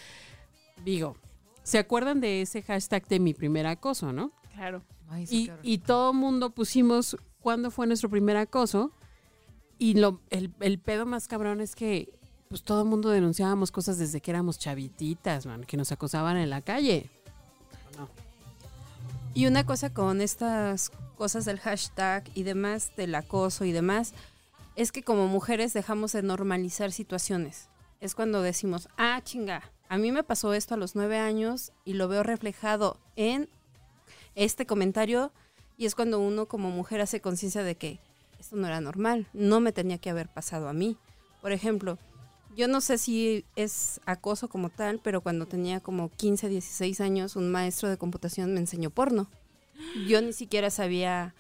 Digo, 0.85 1.17
¿se 1.63 1.79
acuerdan 1.79 2.21
de 2.21 2.43
ese 2.43 2.61
hashtag 2.61 3.09
de 3.09 3.19
mi 3.19 3.33
primer 3.33 3.67
acoso, 3.67 4.13
no? 4.13 4.31
Claro. 4.55 4.83
Ay, 5.09 5.27
sí, 5.27 5.51
Y, 5.63 5.75
y 5.75 5.79
todo 5.79 6.13
mundo 6.13 6.51
pusimos 6.51 7.17
cuándo 7.41 7.71
fue 7.71 7.87
nuestro 7.87 8.09
primer 8.09 8.37
acoso. 8.37 8.93
Y 9.79 9.95
lo, 9.95 10.21
el, 10.31 10.53
el 10.61 10.79
pedo 10.79 11.07
más 11.07 11.29
cabrón 11.29 11.61
es 11.61 11.75
que 11.75 12.19
pues 12.49 12.63
todo 12.63 12.83
el 12.83 12.89
mundo 12.89 13.09
denunciábamos 13.09 13.73
cosas 13.73 13.99
desde 13.99 14.21
que 14.21 14.31
éramos 14.31 14.59
chavititas, 14.59 15.47
man, 15.47 15.65
que 15.65 15.79
nos 15.79 15.91
acosaban 15.91 16.37
en 16.37 16.51
la 16.51 16.61
calle. 16.61 17.09
Y 19.35 19.47
una 19.47 19.65
cosa 19.65 19.95
con 19.95 20.21
estas 20.21 20.91
cosas 21.17 21.47
del 21.47 21.59
hashtag 21.59 22.25
y 22.35 22.43
demás, 22.43 22.93
del 22.97 23.15
acoso 23.15 23.65
y 23.65 23.73
demás, 23.73 24.13
es 24.77 24.93
que 24.93 25.03
como 25.03 25.29
mujeres 25.29 25.73
dejamos 25.73 26.13
de 26.13 26.23
normalizar 26.23 26.93
situaciones. 26.93 27.71
Es 28.01 28.15
cuando 28.15 28.43
decimos, 28.43 28.89
ah, 28.99 29.21
chinga, 29.25 29.63
a 29.89 29.97
mí 29.97 30.13
me 30.13 30.23
pasó 30.23 30.53
esto 30.53 30.75
a 30.75 30.77
los 30.77 30.95
nueve 30.95 31.19
años 31.19 31.73
y 31.87 31.95
lo 31.95 32.09
veo 32.09 32.23
reflejado 32.23 32.99
en 33.17 33.49
este 34.35 34.67
comentario 34.67 35.33
y 35.77 35.87
es 35.87 35.95
cuando 35.95 36.21
uno 36.21 36.47
como 36.47 36.71
mujer 36.71 37.01
hace 37.01 37.21
conciencia 37.21 37.63
de 37.63 37.77
que 37.77 37.99
esto 38.39 38.57
no 38.57 38.67
era 38.67 38.81
normal, 38.81 39.27
no 39.33 39.61
me 39.61 39.73
tenía 39.73 39.99
que 39.99 40.11
haber 40.11 40.29
pasado 40.29 40.69
a 40.69 40.73
mí. 40.73 40.97
Por 41.41 41.53
ejemplo, 41.53 41.99
yo 42.57 42.69
no 42.69 42.81
sé 42.81 42.99
si 42.99 43.45
es 43.57 44.01
acoso 44.05 44.49
como 44.49 44.69
tal, 44.69 45.01
pero 45.03 45.21
cuando 45.21 45.47
tenía 45.47 45.81
como 45.81 46.11
15, 46.11 46.49
16 46.49 47.01
años, 47.01 47.37
un 47.37 47.51
maestro 47.51 47.89
de 47.89 47.97
computación 47.97 48.53
me 48.53 48.61
enseñó 48.61 48.91
porno. 48.91 49.31
Yo 50.07 50.21
ni 50.21 50.33
siquiera 50.33 50.71
sabía 50.71 51.35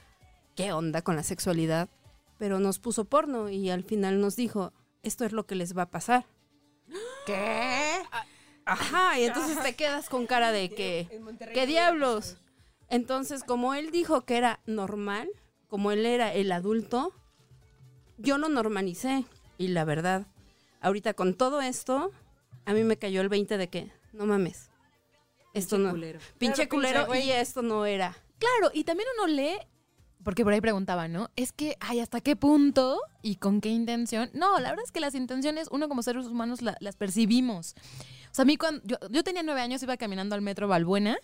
qué 0.57 0.73
onda 0.73 1.03
con 1.03 1.17
la 1.17 1.23
sexualidad, 1.23 1.89
pero 2.39 2.61
nos 2.61 2.79
puso 2.79 3.05
porno 3.05 3.51
y 3.51 3.71
al 3.71 3.85
final 3.85 4.21
nos 4.21 4.37
dijo, 4.37 4.73
esto 5.03 5.25
es 5.25 5.33
lo 5.33 5.47
que 5.47 5.55
les 5.55 5.77
va 5.77 5.83
a 5.83 5.91
pasar. 5.91 6.27
¿Qué? 7.27 8.03
Ajá, 8.65 9.19
y 9.19 9.25
entonces 9.25 9.61
te 9.63 9.75
quedas 9.75 10.09
con 10.09 10.27
cara 10.27 10.53
de 10.53 10.71
que, 10.71 11.21
¿qué 11.53 11.67
diablos? 11.67 12.37
Entonces, 12.93 13.43
como 13.45 13.75
él 13.75 13.91
dijo 13.91 14.25
que 14.25 14.37
era 14.37 14.61
normal, 14.67 15.29
como 15.69 15.91
él 15.93 16.05
era 16.07 16.33
el 16.35 16.53
adulto, 16.53 17.13
yo 18.19 18.39
lo 18.39 18.49
normalicé. 18.49 19.25
Y 19.59 19.69
la 19.69 19.85
verdad, 19.85 20.27
ahorita 20.81 21.15
con 21.15 21.35
todo 21.35 21.61
esto, 21.63 22.11
a 22.67 22.73
mí 22.75 22.85
me 22.85 22.97
cayó 22.99 23.21
el 23.23 23.29
20 23.29 23.57
de 23.57 23.69
que, 23.69 23.91
no 24.13 24.27
mames. 24.27 24.69
Esto 25.55 25.79
no. 25.79 25.91
culero. 25.91 26.19
Pinche 26.39 26.67
Claro, 26.67 26.69
pinche 26.69 26.69
culero 26.69 27.07
güey. 27.07 27.25
y 27.29 27.31
esto 27.33 27.63
no 27.63 27.87
era. 27.87 28.17
Claro, 28.39 28.71
y 28.75 28.85
también 28.85 29.09
uno 29.19 29.27
lee, 29.27 29.57
porque 30.25 30.45
por 30.45 30.53
ahí 30.53 30.61
preguntaba, 30.61 31.09
¿no? 31.09 31.31
Es 31.37 31.53
que, 31.53 31.77
ay, 31.81 32.01
¿hasta 32.01 32.21
qué 32.21 32.37
punto 32.37 33.01
y 33.23 33.37
con 33.37 33.61
qué 33.61 33.69
intención? 33.71 34.31
No, 34.35 34.59
la 34.61 34.71
verdad 34.71 34.85
es 34.85 34.93
que 34.93 35.01
las 35.01 35.15
intenciones, 35.15 35.69
uno 35.71 35.89
como 35.89 36.03
seres 36.03 36.27
humanos 36.27 36.61
la- 36.63 36.77
las 36.81 36.97
percibimos. 36.97 37.75
O 38.31 38.35
sea, 38.35 38.43
a 38.43 38.47
mí 38.47 38.57
cuando, 38.57 38.83
yo, 38.85 38.97
yo 39.11 39.23
tenía 39.25 39.43
nueve 39.43 39.61
años, 39.61 39.83
iba 39.83 39.97
caminando 39.97 40.35
al 40.35 40.43
metro 40.43 40.69
Balbuena, 40.69 41.19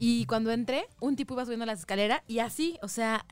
y 0.00 0.24
cuando 0.24 0.50
entré, 0.50 0.88
un 0.98 1.14
tipo 1.14 1.34
iba 1.34 1.44
subiendo 1.44 1.66
las 1.66 1.80
escaleras, 1.80 2.22
y 2.26 2.38
así, 2.38 2.78
o 2.82 2.88
sea, 2.88 3.26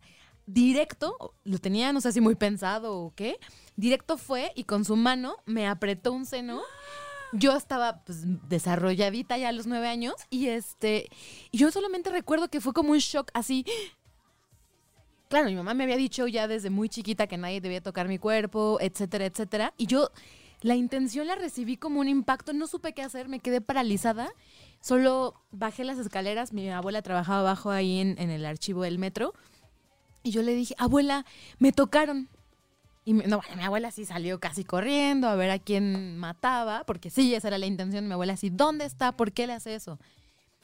directo, 0.45 1.35
lo 1.45 1.59
tenía, 1.59 1.95
no 1.95 2.03
sé 2.03 2.13
si 2.13 2.21
muy 2.21 2.35
pensado 2.35 2.95
o 2.95 3.15
qué, 3.17 3.39
directo 3.77 4.19
fue 4.19 4.53
y 4.55 4.65
con 4.65 4.85
su 4.85 4.95
mano 4.95 5.39
me 5.47 5.67
apretó 5.67 6.13
un 6.13 6.27
seno. 6.27 6.61
Yo 7.33 7.57
estaba 7.57 8.05
pues, 8.05 8.23
desarrolladita 8.49 9.39
ya 9.39 9.49
a 9.49 9.53
los 9.53 9.67
nueve 9.67 9.89
años 9.89 10.15
y 10.31 10.49
este 10.49 11.11
yo 11.53 11.71
solamente 11.71 12.11
recuerdo 12.11 12.49
que 12.49 12.61
fue 12.61 12.73
como 12.73 12.93
un 12.93 12.99
shock 12.99 13.31
así. 13.35 13.65
Claro, 15.29 15.47
mi 15.47 15.55
mamá 15.55 15.75
me 15.75 15.85
había 15.85 15.99
dicho 15.99 16.27
ya 16.27 16.49
desde 16.49 16.71
muy 16.71 16.89
chiquita 16.89 17.27
que 17.27 17.37
nadie 17.37 17.61
debía 17.61 17.83
tocar 17.83 18.09
mi 18.09 18.19
cuerpo, 18.19 18.79
etcétera, 18.81 19.27
etcétera. 19.27 19.75
Y 19.77 19.87
yo 19.87 20.11
la 20.63 20.75
intención 20.75 21.27
la 21.27 21.35
recibí 21.35 21.77
como 21.77 22.01
un 22.01 22.09
impacto, 22.09 22.53
no 22.53 22.67
supe 22.67 22.95
qué 22.95 23.03
hacer, 23.03 23.29
me 23.29 23.41
quedé 23.41 23.61
paralizada. 23.61 24.31
Solo 24.81 25.35
bajé 25.51 25.85
las 25.85 25.99
escaleras, 25.99 26.53
mi 26.53 26.71
abuela 26.71 27.03
trabajaba 27.03 27.41
abajo 27.41 27.71
ahí 27.71 27.99
en, 27.99 28.19
el 28.19 28.47
archivo 28.47 28.83
del 28.83 28.99
metro. 28.99 29.35
Y 30.23 30.31
yo 30.31 30.43
le 30.43 30.55
dije, 30.55 30.75
abuela, 30.79 31.25
me 31.59 31.73
tocaron. 31.73 32.29
Y 33.05 33.15
mi, 33.15 33.25
no, 33.25 33.41
mi 33.57 33.65
abuela 33.65 33.91
sí 33.91 34.05
salió 34.05 34.39
casi 34.39 34.65
corriendo 34.65 35.29
a 35.29 35.35
ver 35.35 35.51
a 35.51 35.59
quién 35.59 36.19
mataba, 36.19 36.85
porque 36.85 37.11
sí, 37.11 37.35
esa 37.35 37.49
era 37.49 37.59
la 37.59 37.67
intención. 37.67 38.07
Mi 38.07 38.13
abuela 38.13 38.35
así, 38.35 38.51
¿dónde 38.51 38.85
está? 38.85 39.13
¿Por 39.13 39.33
qué 39.33 39.47
le 39.47 39.55
hace 39.55 39.75
eso? 39.75 39.99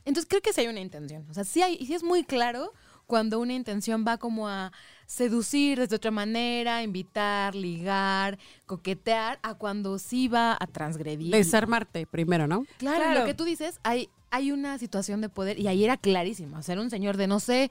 Entonces 0.05 0.29
creo 0.29 0.43
que 0.43 0.53
sí 0.53 0.61
hay 0.61 0.67
una 0.69 0.81
intención. 0.81 1.27
O 1.31 1.35
sea, 1.35 1.45
sí, 1.45 1.63
hay, 1.63 1.85
sí 1.85 1.95
es 1.95 2.03
muy 2.03 2.25
claro 2.25 2.73
cuando 3.07 3.39
una 3.41 3.53
intención 3.55 4.05
va 4.07 4.19
como 4.19 4.49
a 4.49 4.73
seducir 5.07 5.79
desde 5.79 5.97
otra 5.97 6.11
manera, 6.11 6.83
invitar, 6.83 7.55
ligar, 7.55 8.39
coquetear, 8.67 9.39
a 9.43 9.55
cuando 9.55 9.99
sí 9.99 10.29
va 10.29 10.57
a 10.59 10.67
transgredir. 10.67 11.31
Desarmarte 11.33 12.07
primero, 12.07 12.47
¿no? 12.47 12.65
Claro, 12.79 12.97
Claro. 13.05 13.21
lo 13.21 13.27
que 13.27 13.35
tú 13.35 13.45
dices, 13.45 13.79
hay, 13.83 14.09
hay 14.31 14.51
una 14.53 14.79
situación 14.79 15.21
de 15.21 15.29
poder 15.29 15.59
y 15.59 15.69
ahí 15.69 15.85
era 15.85 15.97
clarísimo. 15.97 16.59
O 16.59 16.63
sea, 16.63 16.73
era 16.75 16.83
un 16.83 16.91
señor 16.91 17.17
de 17.17 17.27
no 17.27 17.41
sé, 17.41 17.71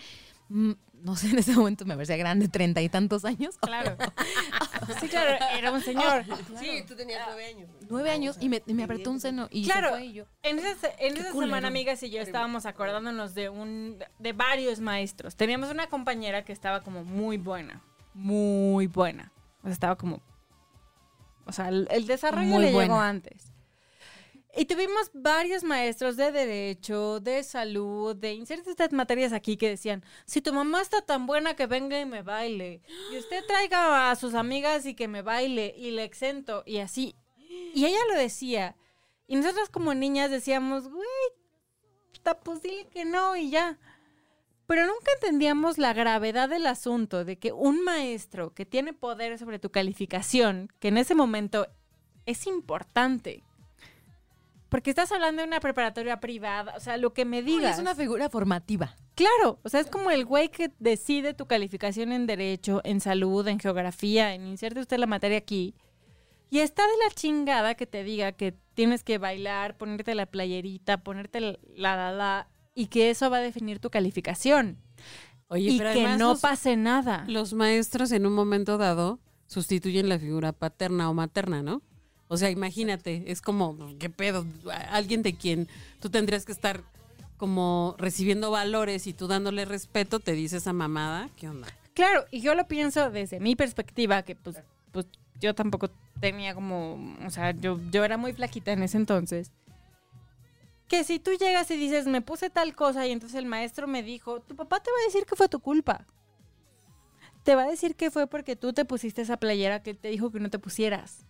mm, 0.49 0.71
no 1.03 1.15
sé, 1.17 1.29
en 1.29 1.37
ese 1.39 1.53
momento 1.53 1.85
me 1.85 1.95
parecía 1.95 2.15
grande, 2.17 2.47
treinta 2.47 2.81
y 2.81 2.89
tantos 2.89 3.25
años. 3.25 3.57
Claro. 3.57 3.95
Sí, 4.99 5.07
claro, 5.07 5.37
era 5.57 5.71
un 5.71 5.79
señor. 5.81 6.25
Sí, 6.59 6.83
tú 6.85 6.93
tenías 6.95 7.21
nueve 7.25 7.45
años. 7.45 7.69
Nueve 7.89 8.11
años 8.11 8.35
y 8.41 8.49
me, 8.49 8.61
y 8.67 8.73
me 8.73 8.83
apretó 8.83 9.11
un 9.11 9.21
seno 9.21 9.47
y 9.49 9.63
Claro. 9.63 9.87
se 9.89 9.93
fue 9.93 10.05
y 10.07 10.13
yo. 10.13 10.25
En 10.41 10.59
esa, 10.59 10.89
en 10.99 11.15
esa 11.15 11.31
semana, 11.31 11.69
amigas 11.69 12.03
y 12.03 12.09
yo 12.09 12.21
estábamos 12.21 12.65
acordándonos 12.65 13.33
de 13.33 13.47
un 13.47 13.97
de 14.19 14.33
varios 14.33 14.81
maestros. 14.81 15.37
Teníamos 15.37 15.69
una 15.69 15.87
compañera 15.87 16.43
que 16.43 16.51
estaba 16.51 16.81
como 16.81 17.05
muy 17.05 17.37
buena, 17.37 17.81
muy 18.13 18.87
buena. 18.87 19.31
O 19.61 19.67
sea, 19.67 19.71
estaba 19.71 19.95
como, 19.95 20.21
o 21.45 21.53
sea, 21.53 21.69
el, 21.69 21.87
el 21.89 22.05
desarrollo 22.07 22.45
Muy 22.47 22.63
le 22.63 22.73
llegó 22.73 22.99
antes. 22.99 23.52
Y 24.55 24.65
tuvimos 24.65 25.09
varios 25.13 25.63
maestros 25.63 26.15
de 26.15 26.31
derecho, 26.31 27.19
de 27.19 27.41
salud, 27.41 28.15
de 28.15 28.45
ciertas 28.45 28.91
materias 28.91 29.33
aquí 29.33 29.57
que 29.57 29.69
decían, 29.69 30.03
si 30.25 30.41
tu 30.41 30.53
mamá 30.53 30.81
está 30.81 31.01
tan 31.01 31.25
buena 31.25 31.55
que 31.55 31.65
venga 31.65 31.99
y 31.99 32.05
me 32.05 32.21
baile, 32.21 32.81
y 33.11 33.17
usted 33.17 33.43
traiga 33.47 34.11
a 34.11 34.15
sus 34.15 34.35
amigas 34.35 34.85
y 34.85 34.93
que 34.93 35.07
me 35.07 35.23
baile, 35.23 35.73
y 35.75 35.91
le 35.91 36.03
exento, 36.03 36.61
y 36.67 36.77
así. 36.77 37.15
Y 37.73 37.85
ella 37.85 37.97
lo 38.11 38.15
decía. 38.15 38.75
Y 39.25 39.37
nosotras 39.37 39.69
como 39.69 39.95
niñas 39.95 40.29
decíamos, 40.29 40.87
güey, 40.87 41.07
pues 42.43 42.61
dile 42.61 42.87
que 42.89 43.05
no 43.05 43.35
y 43.35 43.49
ya. 43.49 43.79
Pero 44.67 44.85
nunca 44.85 45.11
entendíamos 45.15 45.77
la 45.77 45.93
gravedad 45.93 46.47
del 46.47 46.67
asunto 46.67 47.25
de 47.25 47.37
que 47.37 47.51
un 47.51 47.83
maestro 47.83 48.53
que 48.53 48.65
tiene 48.65 48.93
poder 48.93 49.37
sobre 49.37 49.59
tu 49.59 49.71
calificación, 49.71 50.71
que 50.79 50.87
en 50.89 50.97
ese 50.97 51.15
momento 51.15 51.67
es 52.25 52.47
importante, 52.47 53.43
porque 54.73 54.89
estás 54.89 55.11
hablando 55.11 55.43
de 55.43 55.47
una 55.47 55.59
preparatoria 55.59 56.19
privada, 56.19 56.73
o 56.75 56.79
sea, 56.79 56.97
lo 56.97 57.13
que 57.13 57.25
me 57.25 57.43
Diga, 57.43 57.57
digas. 57.59 57.75
es 57.75 57.79
una 57.81 57.93
figura 57.93 58.27
formativa. 58.27 58.95
Claro, 59.13 59.59
o 59.61 59.69
sea, 59.69 59.79
es 59.79 59.85
como 59.87 60.09
el 60.09 60.25
güey 60.25 60.49
que 60.49 60.71
decide 60.79 61.35
tu 61.35 61.45
calificación 61.45 62.11
en 62.11 62.25
derecho, 62.25 62.81
en 62.83 62.99
salud, 62.99 63.47
en 63.47 63.59
geografía, 63.59 64.33
en 64.33 64.47
inserte 64.47 64.79
usted 64.79 64.97
la 64.97 65.05
materia 65.05 65.37
aquí. 65.37 65.75
Y 66.49 66.59
está 66.59 66.81
de 66.81 66.97
la 67.07 67.13
chingada 67.13 67.75
que 67.75 67.85
te 67.85 68.03
diga 68.03 68.31
que 68.31 68.55
tienes 68.73 69.03
que 69.03 69.19
bailar, 69.19 69.77
ponerte 69.77 70.15
la 70.15 70.25
playerita, 70.25 71.03
ponerte 71.03 71.39
la 71.39 71.57
la 71.75 72.11
la, 72.11 72.47
y 72.73 72.87
que 72.87 73.11
eso 73.11 73.29
va 73.29 73.37
a 73.37 73.41
definir 73.41 73.79
tu 73.79 73.91
calificación. 73.91 74.79
Oye, 75.49 75.69
y 75.69 75.77
pero 75.77 75.93
que 75.93 76.17
no 76.17 76.29
los- 76.31 76.41
pase 76.41 76.75
nada. 76.77 77.25
Los 77.27 77.53
maestros 77.53 78.11
en 78.11 78.25
un 78.25 78.33
momento 78.33 78.79
dado 78.79 79.19
sustituyen 79.45 80.09
la 80.09 80.17
figura 80.17 80.51
paterna 80.51 81.11
o 81.11 81.13
materna, 81.13 81.61
¿no? 81.61 81.83
O 82.33 82.37
sea, 82.37 82.49
imagínate, 82.49 83.25
es 83.27 83.43
como, 83.43 83.77
¿qué 83.99 84.09
pedo? 84.09 84.43
Alguien 84.89 85.21
de 85.21 85.35
quien 85.35 85.67
tú 85.99 86.09
tendrías 86.09 86.45
que 86.45 86.51
estar 86.51 86.81
como 87.37 87.93
recibiendo 87.99 88.49
valores 88.49 89.05
y 89.05 89.13
tú 89.13 89.27
dándole 89.27 89.65
respeto, 89.65 90.19
te 90.19 90.31
dice 90.31 90.57
esa 90.57 90.73
mamada, 90.73 91.29
¿qué 91.37 91.47
onda? 91.47 91.67
Claro, 91.93 92.25
y 92.31 92.41
yo 92.41 92.55
lo 92.55 92.67
pienso 92.67 93.11
desde 93.11 93.39
mi 93.39 93.55
perspectiva, 93.55 94.23
que 94.23 94.35
pues, 94.35 94.55
pues 94.91 95.05
yo 95.39 95.53
tampoco 95.53 95.91
tenía 96.19 96.55
como, 96.55 97.15
o 97.23 97.29
sea, 97.29 97.51
yo, 97.51 97.79
yo 97.91 98.03
era 98.03 98.17
muy 98.17 98.33
flaquita 98.33 98.71
en 98.71 98.81
ese 98.81 98.97
entonces. 98.97 99.51
Que 100.87 101.03
si 101.03 101.19
tú 101.19 101.33
llegas 101.33 101.69
y 101.69 101.77
dices, 101.77 102.07
me 102.07 102.21
puse 102.21 102.49
tal 102.49 102.73
cosa 102.73 103.05
y 103.05 103.11
entonces 103.11 103.37
el 103.37 103.45
maestro 103.45 103.85
me 103.85 104.01
dijo, 104.01 104.39
tu 104.39 104.55
papá 104.55 104.79
te 104.79 104.89
va 104.89 104.97
a 105.03 105.05
decir 105.05 105.27
que 105.27 105.35
fue 105.35 105.49
tu 105.49 105.59
culpa. 105.59 106.07
Te 107.43 107.53
va 107.53 107.65
a 107.65 107.69
decir 107.69 107.95
que 107.95 108.09
fue 108.09 108.25
porque 108.25 108.55
tú 108.55 108.73
te 108.73 108.85
pusiste 108.85 109.21
esa 109.21 109.37
playera 109.37 109.83
que 109.83 109.91
él 109.91 109.99
te 109.99 110.07
dijo 110.07 110.31
que 110.31 110.39
no 110.39 110.49
te 110.49 110.57
pusieras. 110.57 111.27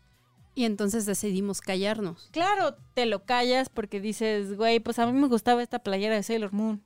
Y 0.55 0.65
entonces 0.65 1.05
decidimos 1.05 1.61
callarnos. 1.61 2.29
Claro, 2.31 2.75
te 2.93 3.05
lo 3.07 3.23
callas 3.25 3.69
porque 3.69 3.99
dices, 3.99 4.55
güey, 4.55 4.79
pues 4.79 4.99
a 4.99 5.05
mí 5.07 5.13
me 5.19 5.27
gustaba 5.27 5.63
esta 5.63 5.79
playera 5.79 6.15
de 6.15 6.23
Sailor 6.23 6.53
Moon. 6.53 6.81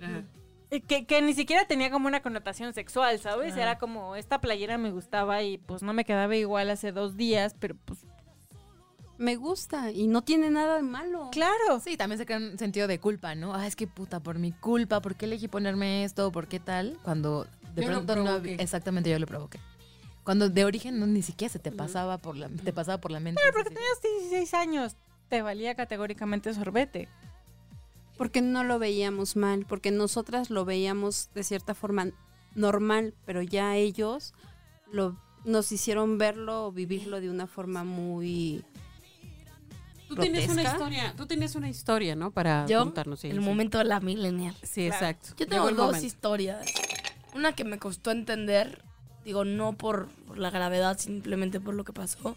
Eh, 0.00 0.80
Que, 0.88 1.06
que 1.06 1.22
ni 1.22 1.34
siquiera 1.34 1.66
tenía 1.66 1.90
como 1.90 2.08
una 2.08 2.20
connotación 2.20 2.74
sexual, 2.74 3.20
¿sabes? 3.20 3.56
Era 3.56 3.78
como, 3.78 4.16
esta 4.16 4.40
playera 4.40 4.76
me 4.78 4.90
gustaba 4.90 5.42
y 5.42 5.58
pues 5.58 5.82
no 5.82 5.92
me 5.92 6.04
quedaba 6.04 6.34
igual 6.34 6.68
hace 6.70 6.90
dos 6.90 7.16
días, 7.16 7.54
pero 7.60 7.76
pues 7.84 8.00
Me 9.16 9.36
gusta 9.36 9.92
y 9.92 10.08
no 10.08 10.22
tiene 10.24 10.50
nada 10.50 10.74
de 10.74 10.82
malo. 10.82 11.28
claro. 11.30 11.78
Sí, 11.78 11.96
también 11.96 12.18
se 12.18 12.26
crea 12.26 12.38
un 12.38 12.58
sentido 12.58 12.88
de 12.88 12.98
culpa, 12.98 13.36
¿no? 13.36 13.54
Ah, 13.54 13.68
es 13.68 13.76
que 13.76 13.86
puta, 13.86 14.18
por 14.18 14.40
mi 14.40 14.50
culpa, 14.50 15.00
¿por 15.00 15.14
qué 15.14 15.26
elegí 15.26 15.46
ponerme 15.46 16.02
esto? 16.02 16.32
¿Por 16.32 16.48
qué 16.48 16.58
tal? 16.58 16.98
Cuando 17.04 17.46
de 17.76 17.82
Yo 17.82 17.88
pronto 17.92 18.16
no 18.16 18.36
exactamente 18.38 19.08
yo 19.10 19.18
lo 19.20 19.26
provoqué. 19.26 19.60
Cuando 20.24 20.48
de 20.48 20.64
origen 20.64 20.98
no, 20.98 21.06
ni 21.06 21.22
siquiera 21.22 21.52
se 21.52 21.58
te 21.58 21.70
pasaba 21.70 22.18
por 22.18 22.36
la 22.36 22.48
te 22.48 22.72
pasaba 22.72 22.98
por 22.98 23.10
la 23.10 23.20
mente. 23.20 23.40
Pero 23.42 23.54
porque 23.54 23.70
tenías 23.70 24.00
16 24.28 24.54
años, 24.54 24.96
te 25.28 25.42
valía 25.42 25.74
categóricamente 25.74 26.52
sorbete. 26.54 27.08
Porque 28.16 28.40
no 28.40 28.64
lo 28.64 28.78
veíamos 28.78 29.36
mal, 29.36 29.66
porque 29.68 29.90
nosotras 29.90 30.48
lo 30.48 30.64
veíamos 30.64 31.30
de 31.34 31.42
cierta 31.42 31.74
forma 31.74 32.10
normal, 32.54 33.14
pero 33.26 33.42
ya 33.42 33.76
ellos 33.76 34.32
lo, 34.90 35.18
nos 35.44 35.72
hicieron 35.72 36.16
verlo 36.16 36.66
o 36.66 36.72
vivirlo 36.72 37.20
de 37.20 37.30
una 37.30 37.46
forma 37.46 37.84
muy... 37.84 38.64
Tú 40.08 40.16
tienes 40.16 40.48
una 40.48 40.62
historia, 40.62 41.14
tú 41.16 41.26
tienes 41.26 41.54
una 41.56 41.68
historia, 41.68 42.14
¿no? 42.14 42.30
Para 42.30 42.66
Yo, 42.66 42.80
contarnos. 42.80 43.20
sí, 43.20 43.28
el 43.28 43.38
sí. 43.38 43.40
momento 43.40 43.78
de 43.78 43.84
la 43.84 44.00
millennial. 44.00 44.54
Sí, 44.62 44.86
exacto. 44.86 45.30
Yo 45.36 45.46
tengo 45.46 45.64
dos 45.70 45.86
momento. 45.86 46.06
historias. 46.06 46.64
Una 47.34 47.52
que 47.54 47.64
me 47.64 47.78
costó 47.78 48.12
entender, 48.12 48.84
digo, 49.24 49.44
no 49.44 49.72
por, 49.72 50.08
la 50.36 50.50
gravedad, 50.50 50.98
simplemente 50.98 51.60
por 51.60 51.74
lo 51.74 51.84
que 51.84 51.92
pasó. 51.92 52.36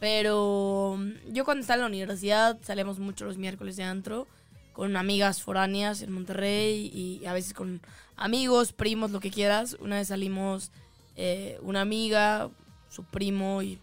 Pero 0.00 0.96
mm, 0.98 1.32
yo 1.32 1.44
cuando 1.44 1.62
estaba 1.62 1.76
en 1.76 1.80
la 1.82 1.86
universidad 1.86 2.58
salíamos 2.62 2.98
mucho 2.98 3.24
los 3.24 3.38
miércoles 3.38 3.76
de 3.76 3.84
antro 3.84 4.26
con 4.72 4.96
amigas 4.96 5.42
foráneas 5.42 6.02
en 6.02 6.12
Monterrey 6.12 6.90
y 6.94 7.26
a 7.26 7.32
veces 7.32 7.52
con 7.52 7.80
amigos, 8.16 8.72
primos, 8.72 9.10
lo 9.10 9.18
que 9.18 9.32
quieras. 9.32 9.76
Una 9.80 9.96
vez 9.96 10.08
salimos 10.08 10.70
eh, 11.16 11.58
una 11.62 11.80
amiga, 11.80 12.48
su 12.88 13.02
primo 13.02 13.60
y 13.62 13.80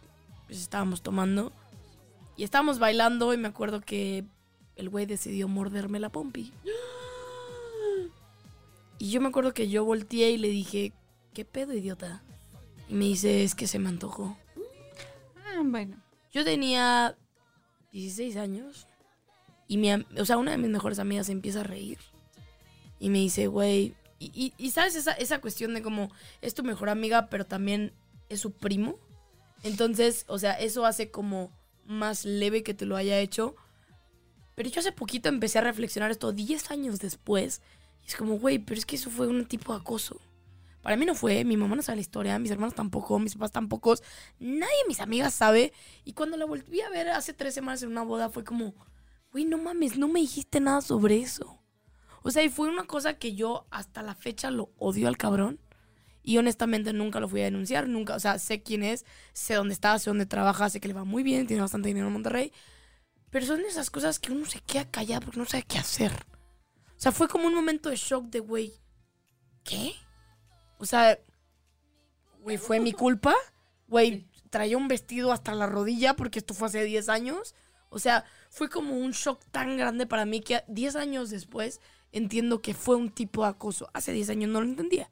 pues 0.48 0.62
estábamos 0.62 1.02
tomando. 1.02 1.52
Y 2.38 2.44
estábamos 2.44 2.80
bailando 2.80 3.34
y 3.34 3.38
me 3.38 3.50
acuerdo 3.50 3.82
que 3.82 4.24
el 4.78 4.90
güey 4.90 5.06
decidió 5.06 5.48
morderme 5.48 6.00
la 6.00 6.10
pompi. 6.10 6.54
Y 8.98 9.12
yo 9.12 9.20
me 9.20 9.28
acuerdo 9.28 9.54
que 9.54 9.68
yo 9.68 9.84
volteé 9.84 10.32
y 10.32 10.38
le 10.38 10.48
dije, 10.48 10.94
¿qué 11.34 11.44
pedo, 11.44 11.74
idiota? 11.74 12.24
Y 12.88 12.94
me 12.94 13.06
dice, 13.06 13.44
es 13.44 13.56
que 13.56 13.68
se 13.68 13.80
me 13.80 13.90
antojó. 13.90 14.38
Ah, 15.46 15.62
bueno. 15.64 15.98
Yo 16.32 16.44
tenía 16.44 17.16
16 17.92 18.36
años 18.38 18.88
y 19.68 19.78
mi, 19.78 19.92
o 19.94 20.26
sea, 20.26 20.38
una 20.38 20.52
de 20.52 20.58
mis 20.58 20.70
mejores 20.70 21.00
amigas 21.00 21.30
empieza 21.30 21.62
a 21.62 21.64
reír 21.64 21.98
y 23.00 23.10
me 23.10 23.20
dice, 23.20 23.48
güey, 23.48 23.96
y, 24.20 24.32
y- 24.34 24.54
y 24.58 24.72
sabes 24.72 24.96
esa, 24.96 25.14
esa 25.14 25.40
cuestión 25.42 25.74
de 25.74 25.82
como 25.82 26.12
es 26.42 26.54
tu 26.54 26.64
mejor 26.64 26.90
amiga, 26.90 27.30
pero 27.30 27.46
también 27.46 27.94
es 28.30 28.40
su 28.42 28.52
primo. 28.52 28.98
Entonces, 29.64 30.26
o 30.28 30.38
sea, 30.40 30.54
eso 30.54 30.86
hace 30.86 31.10
como 31.10 31.52
más 31.86 32.26
leve 32.26 32.64
que 32.64 32.74
te 32.74 32.86
lo 32.86 32.96
haya 32.96 33.20
hecho. 33.20 33.56
Pero 34.56 34.70
yo 34.70 34.80
hace 34.80 34.92
poquito 34.92 35.28
empecé 35.30 35.60
a 35.60 35.62
reflexionar 35.62 36.12
esto 36.12 36.32
10 36.32 36.72
años 36.72 37.00
después. 37.00 37.62
Y 38.04 38.08
es 38.08 38.16
como, 38.16 38.38
güey, 38.40 38.60
pero 38.60 38.78
es 38.78 38.86
que 38.86 38.96
eso 38.96 39.10
fue 39.10 39.28
un 39.28 39.46
tipo 39.46 39.74
de 39.74 39.80
acoso. 39.80 40.20
Para 40.86 40.98
mí 40.98 41.06
no 41.08 41.16
fue, 41.16 41.44
mi 41.46 41.58
mamá 41.58 41.76
no 41.76 41.82
sabe 41.82 41.96
la 41.96 42.02
historia, 42.02 42.38
mis 42.38 42.52
hermanos 42.52 42.76
tampoco, 42.76 43.18
mis 43.18 43.34
papás 43.34 43.52
tampoco, 43.52 43.96
nadie 44.38 44.78
de 44.84 44.88
mis 44.88 45.00
amigas 45.00 45.34
sabe. 45.34 45.74
Y 46.04 46.14
cuando 46.14 46.38
la 46.38 46.46
volví 46.46 46.80
a 46.82 46.92
ver 46.92 47.10
hace 47.10 47.34
tres 47.34 47.56
semanas 47.56 47.82
en 47.82 47.90
una 47.90 48.04
boda 48.04 48.30
fue 48.30 48.44
como, 48.44 48.76
güey, 49.32 49.46
no 49.46 49.58
mames, 49.58 49.98
no 49.98 50.08
me 50.08 50.20
dijiste 50.20 50.60
nada 50.60 50.82
sobre 50.82 51.18
eso. 51.18 51.60
O 52.22 52.30
sea, 52.30 52.44
y 52.44 52.50
fue 52.50 52.70
una 52.70 52.84
cosa 52.84 53.16
que 53.16 53.34
yo 53.34 53.66
hasta 53.72 54.04
la 54.04 54.14
fecha 54.14 54.52
lo 54.52 54.70
odio 54.78 55.08
al 55.08 55.18
cabrón. 55.18 55.60
Y 56.22 56.38
honestamente 56.38 56.94
nunca 56.94 57.20
lo 57.20 57.30
fui 57.30 57.42
a 57.42 57.46
denunciar, 57.46 57.88
nunca, 57.88 58.14
o 58.14 58.20
sea, 58.20 58.38
sé 58.38 58.62
quién 58.62 58.84
es, 58.84 59.06
sé 59.34 59.56
dónde 59.56 59.74
está, 59.74 59.98
sé 59.98 60.12
dónde 60.12 60.28
trabaja, 60.28 60.70
sé 60.70 60.80
que 60.80 60.88
le 60.88 60.94
va 60.94 61.04
muy 61.04 61.24
bien, 61.24 61.48
tiene 61.48 61.64
bastante 61.64 61.88
dinero 61.88 62.06
en 62.06 62.14
Monterrey. 62.14 62.54
Pero 63.32 63.48
son 63.48 63.62
esas 63.62 63.90
cosas 63.90 64.20
que 64.20 64.32
uno 64.32 64.46
se 64.46 64.60
queda 64.60 64.86
callado 64.86 65.22
porque 65.22 65.40
no 65.40 65.48
sabe 65.48 65.64
qué 65.64 65.80
hacer. 65.80 66.12
O 66.90 67.00
sea, 67.00 67.12
fue 67.12 67.28
como 67.28 67.48
un 67.48 67.56
momento 67.56 67.90
de 67.90 67.96
shock 67.96 68.26
de, 68.26 68.40
güey, 68.40 68.72
¿qué? 69.64 69.96
O 70.86 70.88
sea, 70.88 71.20
güey, 72.42 72.58
¿fue 72.58 72.80
mi 72.80 72.94
culpa? 72.94 73.34
Güey, 73.88 74.28
traía 74.52 74.78
un 74.78 74.88
vestido 74.88 75.32
hasta 75.32 75.56
la 75.56 75.66
rodilla 75.66 76.16
porque 76.16 76.38
esto 76.38 76.54
fue 76.54 76.68
hace 76.68 76.84
10 76.84 77.10
años. 77.10 77.56
O 77.90 77.98
sea, 77.98 78.24
fue 78.52 78.70
como 78.70 78.96
un 78.96 79.10
shock 79.10 79.44
tan 79.50 79.78
grande 79.78 80.06
para 80.06 80.26
mí 80.26 80.42
que 80.42 80.64
10 80.68 80.96
años 80.98 81.32
después 81.32 81.82
entiendo 82.12 82.62
que 82.62 82.76
fue 82.76 82.98
un 82.98 83.10
tipo 83.10 83.42
de 83.42 83.50
acoso. 83.50 83.90
Hace 83.96 84.12
10 84.12 84.30
años 84.30 84.52
no 84.52 84.62
lo 84.62 84.68
entendía. 84.68 85.10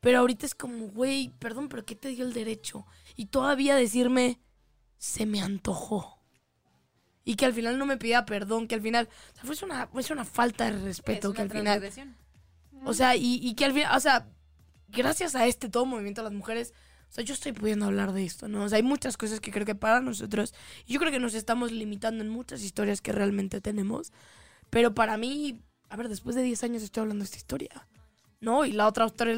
Pero 0.00 0.20
ahorita 0.20 0.46
es 0.46 0.54
como, 0.54 0.86
güey, 0.86 1.28
perdón, 1.38 1.68
pero 1.68 1.84
¿qué 1.84 1.94
te 1.94 2.08
dio 2.08 2.24
el 2.24 2.32
derecho? 2.32 2.86
Y 3.14 3.26
todavía 3.26 3.76
decirme, 3.76 4.40
se 4.96 5.26
me 5.26 5.42
antojó. 5.42 6.22
Y 7.22 7.34
que 7.34 7.44
al 7.44 7.52
final 7.52 7.78
no 7.78 7.84
me 7.84 7.98
pedía 7.98 8.24
perdón, 8.24 8.66
que 8.66 8.76
al 8.76 8.80
final, 8.80 9.10
o 9.10 9.34
sea, 9.34 9.44
fue 9.44 9.66
una, 9.66 9.88
fue 9.88 10.02
una 10.10 10.24
falta 10.24 10.70
de 10.70 10.78
respeto, 10.78 11.34
que 11.34 11.42
al 11.42 11.50
final... 11.50 11.86
O 12.86 12.94
sea, 12.94 13.14
y, 13.14 13.40
y 13.42 13.54
que 13.54 13.66
al 13.66 13.74
final, 13.74 13.94
o 13.94 14.00
sea, 14.00 14.26
gracias 14.92 15.34
a 15.34 15.46
este 15.46 15.68
todo 15.68 15.86
movimiento 15.86 16.22
de 16.22 16.26
las 16.26 16.36
mujeres, 16.36 16.74
o 17.08 17.14
sea, 17.14 17.24
yo 17.24 17.34
estoy 17.34 17.52
pudiendo 17.52 17.86
hablar 17.86 18.12
de 18.12 18.24
esto, 18.24 18.48
¿no? 18.48 18.64
O 18.64 18.68
sea, 18.68 18.76
hay 18.76 18.82
muchas 18.82 19.16
cosas 19.16 19.40
que 19.40 19.50
creo 19.50 19.66
que 19.66 19.74
para 19.74 20.00
nosotros, 20.00 20.54
yo 20.86 20.98
creo 20.98 21.12
que 21.12 21.18
nos 21.18 21.34
estamos 21.34 21.70
limitando 21.70 22.24
en 22.24 22.30
muchas 22.30 22.62
historias 22.62 23.00
que 23.00 23.12
realmente 23.12 23.60
tenemos, 23.60 24.12
pero 24.70 24.94
para 24.94 25.18
mí, 25.18 25.60
a 25.90 25.96
ver, 25.96 26.08
después 26.08 26.36
de 26.36 26.42
10 26.42 26.64
años 26.64 26.82
estoy 26.82 27.02
hablando 27.02 27.22
de 27.22 27.26
esta 27.26 27.36
historia, 27.36 27.86
¿no? 28.40 28.64
Y 28.64 28.72
la 28.72 28.86
otra 28.86 29.04
historia, 29.04 29.36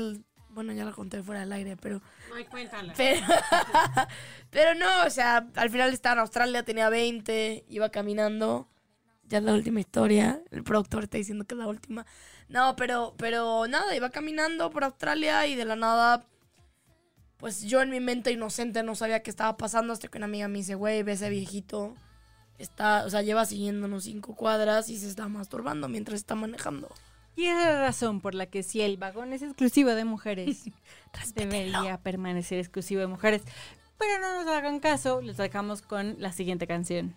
bueno, 0.50 0.72
ya 0.72 0.84
la 0.84 0.92
conté 0.92 1.20
fuera 1.22 1.40
del 1.40 1.52
aire, 1.52 1.76
pero... 1.76 2.00
Ay, 2.32 2.44
cuéntala. 2.44 2.94
Pero, 2.96 3.26
pero 4.50 4.74
no, 4.76 5.04
o 5.04 5.10
sea, 5.10 5.48
al 5.56 5.70
final 5.70 5.92
estaba 5.92 6.14
en 6.14 6.20
Australia, 6.20 6.64
tenía 6.64 6.88
20, 6.88 7.64
iba 7.68 7.88
caminando. 7.90 8.68
Ya 9.26 9.38
es 9.38 9.44
la 9.44 9.54
última 9.54 9.80
historia. 9.80 10.40
El 10.50 10.62
productor 10.62 11.04
está 11.04 11.18
diciendo 11.18 11.44
que 11.44 11.54
es 11.54 11.58
la 11.58 11.66
última. 11.66 12.06
No, 12.54 12.76
pero, 12.76 13.14
pero 13.16 13.66
nada, 13.66 13.96
iba 13.96 14.10
caminando 14.10 14.70
por 14.70 14.84
Australia 14.84 15.44
y 15.48 15.56
de 15.56 15.64
la 15.64 15.74
nada, 15.74 16.24
pues 17.36 17.62
yo 17.62 17.82
en 17.82 17.90
mi 17.90 17.98
mente 17.98 18.30
inocente 18.30 18.84
no 18.84 18.94
sabía 18.94 19.24
qué 19.24 19.30
estaba 19.30 19.56
pasando 19.56 19.92
hasta 19.92 20.06
que 20.06 20.18
una 20.18 20.26
amiga 20.26 20.46
me 20.46 20.58
dice, 20.58 20.76
güey, 20.76 21.02
ve 21.02 21.14
ese 21.14 21.30
viejito. 21.30 21.96
Está, 22.56 23.06
o 23.06 23.10
sea, 23.10 23.22
lleva 23.22 23.44
siguiéndonos 23.44 24.04
cinco 24.04 24.36
cuadras 24.36 24.88
y 24.88 24.96
se 24.98 25.08
está 25.08 25.26
masturbando 25.26 25.88
mientras 25.88 26.20
está 26.20 26.36
manejando. 26.36 26.94
Y 27.34 27.46
esa 27.46 27.58
es 27.58 27.74
la 27.74 27.80
razón 27.80 28.20
por 28.20 28.36
la 28.36 28.46
que 28.46 28.62
si 28.62 28.82
el 28.82 28.98
vagón 28.98 29.32
es 29.32 29.42
exclusivo 29.42 29.90
de 29.90 30.04
mujeres, 30.04 30.62
debería 31.34 31.98
permanecer 31.98 32.60
exclusivo 32.60 33.00
de 33.00 33.08
mujeres. 33.08 33.42
Pero 33.98 34.20
no 34.20 34.44
nos 34.44 34.54
hagan 34.54 34.78
caso, 34.78 35.20
les 35.20 35.38
dejamos 35.38 35.82
con 35.82 36.14
la 36.20 36.30
siguiente 36.30 36.68
canción. 36.68 37.16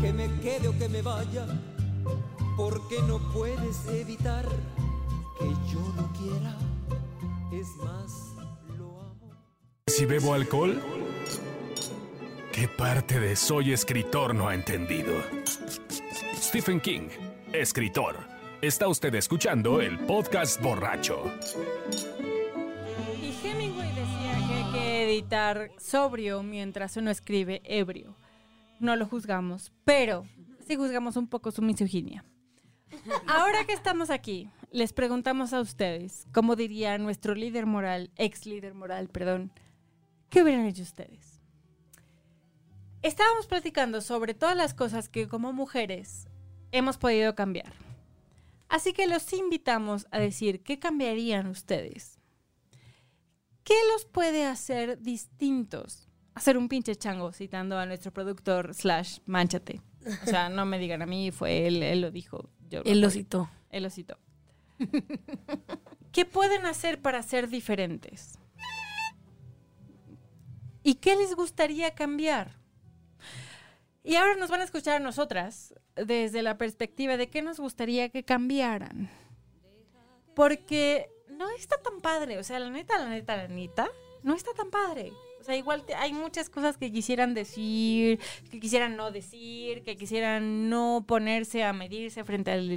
que 0.00 0.12
me 0.12 0.28
quede 0.40 0.68
o 0.68 0.78
que 0.78 0.88
me 0.88 1.02
vaya, 1.02 1.46
porque 2.56 3.00
no 3.08 3.18
puedes 3.32 3.86
evitar 3.88 4.44
que 5.38 5.46
yo 5.72 5.80
no 5.96 6.12
quiera. 6.12 6.56
Es 7.52 7.68
más, 7.82 8.34
lo 8.78 9.00
amo. 9.00 9.32
Si 9.86 10.04
bebo 10.04 10.34
alcohol, 10.34 10.80
¿qué 12.52 12.68
parte 12.68 13.18
de 13.18 13.34
soy 13.36 13.72
escritor 13.72 14.34
no 14.34 14.48
ha 14.48 14.54
entendido? 14.54 15.14
Stephen 16.36 16.80
King, 16.80 17.08
escritor. 17.52 18.16
Está 18.60 18.88
usted 18.88 19.14
escuchando 19.14 19.80
el 19.80 19.98
podcast 20.00 20.60
borracho. 20.60 21.24
Y 25.14 25.18
Hemingway 25.18 25.28
decía 25.28 25.38
que 25.38 25.38
hay 25.38 25.68
que 25.68 25.70
editar 25.70 25.70
sobrio 25.78 26.42
mientras 26.42 26.96
uno 26.96 27.10
escribe 27.10 27.62
ebrio. 27.64 28.16
No 28.80 28.96
lo 28.96 29.06
juzgamos, 29.06 29.72
pero 29.84 30.26
sí 30.66 30.76
juzgamos 30.76 31.16
un 31.16 31.28
poco 31.28 31.50
su 31.50 31.62
misoginia. 31.62 32.24
Ahora 33.26 33.64
que 33.64 33.72
estamos 33.72 34.10
aquí, 34.10 34.50
les 34.70 34.92
preguntamos 34.92 35.52
a 35.52 35.60
ustedes, 35.60 36.26
como 36.32 36.56
diría 36.56 36.98
nuestro 36.98 37.34
líder 37.34 37.66
moral, 37.66 38.10
ex 38.16 38.46
líder 38.46 38.74
moral, 38.74 39.08
perdón, 39.08 39.52
¿qué 40.30 40.42
hubieran 40.42 40.66
hecho 40.66 40.82
ustedes? 40.82 41.40
Estábamos 43.02 43.46
platicando 43.46 44.00
sobre 44.00 44.34
todas 44.34 44.56
las 44.56 44.74
cosas 44.74 45.08
que 45.08 45.28
como 45.28 45.52
mujeres 45.52 46.26
hemos 46.72 46.96
podido 46.96 47.34
cambiar. 47.34 47.72
Así 48.68 48.92
que 48.92 49.06
los 49.06 49.32
invitamos 49.32 50.06
a 50.10 50.18
decir 50.18 50.62
qué 50.62 50.78
cambiarían 50.78 51.46
ustedes. 51.46 52.13
¿Qué 53.64 53.74
los 53.92 54.04
puede 54.04 54.44
hacer 54.44 55.00
distintos? 55.00 56.08
Hacer 56.34 56.58
un 56.58 56.68
pinche 56.68 56.94
chango, 56.96 57.32
citando 57.32 57.78
a 57.78 57.86
nuestro 57.86 58.12
productor 58.12 58.74
slash 58.74 59.18
manchate. 59.24 59.80
O 60.22 60.26
sea, 60.26 60.50
no 60.50 60.66
me 60.66 60.78
digan 60.78 61.00
a 61.00 61.06
mí, 61.06 61.30
fue 61.30 61.66
él, 61.66 61.82
él 61.82 62.02
lo 62.02 62.10
dijo. 62.10 62.50
Yo 62.68 62.82
Él 62.84 63.00
lo 63.00 63.10
citó. 63.10 63.48
Él 63.70 63.84
lo 63.84 63.90
citó. 63.90 64.18
¿Qué 66.12 66.24
pueden 66.24 66.66
hacer 66.66 67.00
para 67.00 67.22
ser 67.22 67.48
diferentes? 67.48 68.38
¿Y 70.82 70.96
qué 70.96 71.16
les 71.16 71.34
gustaría 71.34 71.94
cambiar? 71.94 72.58
Y 74.02 74.16
ahora 74.16 74.36
nos 74.36 74.50
van 74.50 74.60
a 74.60 74.64
escuchar 74.64 74.96
a 74.96 75.04
nosotras 75.04 75.74
desde 75.96 76.42
la 76.42 76.58
perspectiva 76.58 77.16
de 77.16 77.30
qué 77.30 77.40
nos 77.40 77.58
gustaría 77.58 78.10
que 78.10 78.22
cambiaran. 78.22 79.08
Porque 80.34 81.08
no 81.36 81.48
está 81.50 81.76
tan 81.82 82.00
padre, 82.00 82.38
o 82.38 82.44
sea, 82.44 82.58
la 82.58 82.70
neta, 82.70 82.98
la 82.98 83.08
neta, 83.08 83.36
la 83.36 83.48
neta, 83.48 83.88
no 84.22 84.34
está 84.34 84.52
tan 84.54 84.70
padre. 84.70 85.12
O 85.40 85.44
sea, 85.44 85.56
igual 85.56 85.84
te- 85.84 85.94
hay 85.94 86.12
muchas 86.14 86.48
cosas 86.48 86.78
que 86.78 86.90
quisieran 86.90 87.34
decir, 87.34 88.18
que 88.50 88.60
quisieran 88.60 88.96
no 88.96 89.10
decir, 89.10 89.82
que 89.84 89.96
quisieran 89.96 90.70
no 90.70 91.04
ponerse 91.06 91.62
a 91.64 91.72
medirse 91.74 92.24
frente 92.24 92.50
al 92.50 92.70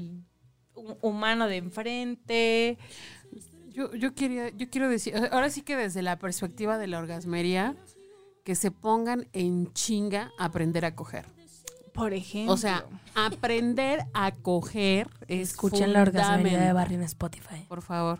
hu- 0.75 0.97
humano 1.01 1.47
de 1.47 1.57
enfrente. 1.57 2.77
Yo, 3.69 3.93
yo, 3.93 4.13
quería, 4.13 4.49
yo 4.49 4.69
quiero 4.69 4.89
decir, 4.89 5.15
ahora 5.31 5.49
sí 5.49 5.61
que 5.61 5.77
desde 5.77 6.01
la 6.01 6.17
perspectiva 6.19 6.77
de 6.77 6.87
la 6.87 6.99
orgasmería, 6.99 7.75
que 8.43 8.55
se 8.55 8.71
pongan 8.71 9.27
en 9.33 9.71
chinga 9.73 10.31
a 10.37 10.45
aprender 10.45 10.83
a 10.83 10.95
coger. 10.95 11.25
Por 11.93 12.13
ejemplo. 12.13 12.53
O 12.53 12.57
sea, 12.57 12.85
aprender 13.15 14.01
a 14.13 14.31
coger 14.31 15.09
es 15.27 15.51
Escuchen 15.51 15.93
la 15.93 16.01
orgasmería 16.01 16.59
de. 16.61 16.73
Barry 16.73 16.95
en 16.95 17.03
Spotify. 17.03 17.65
Por 17.67 17.81
favor. 17.81 18.19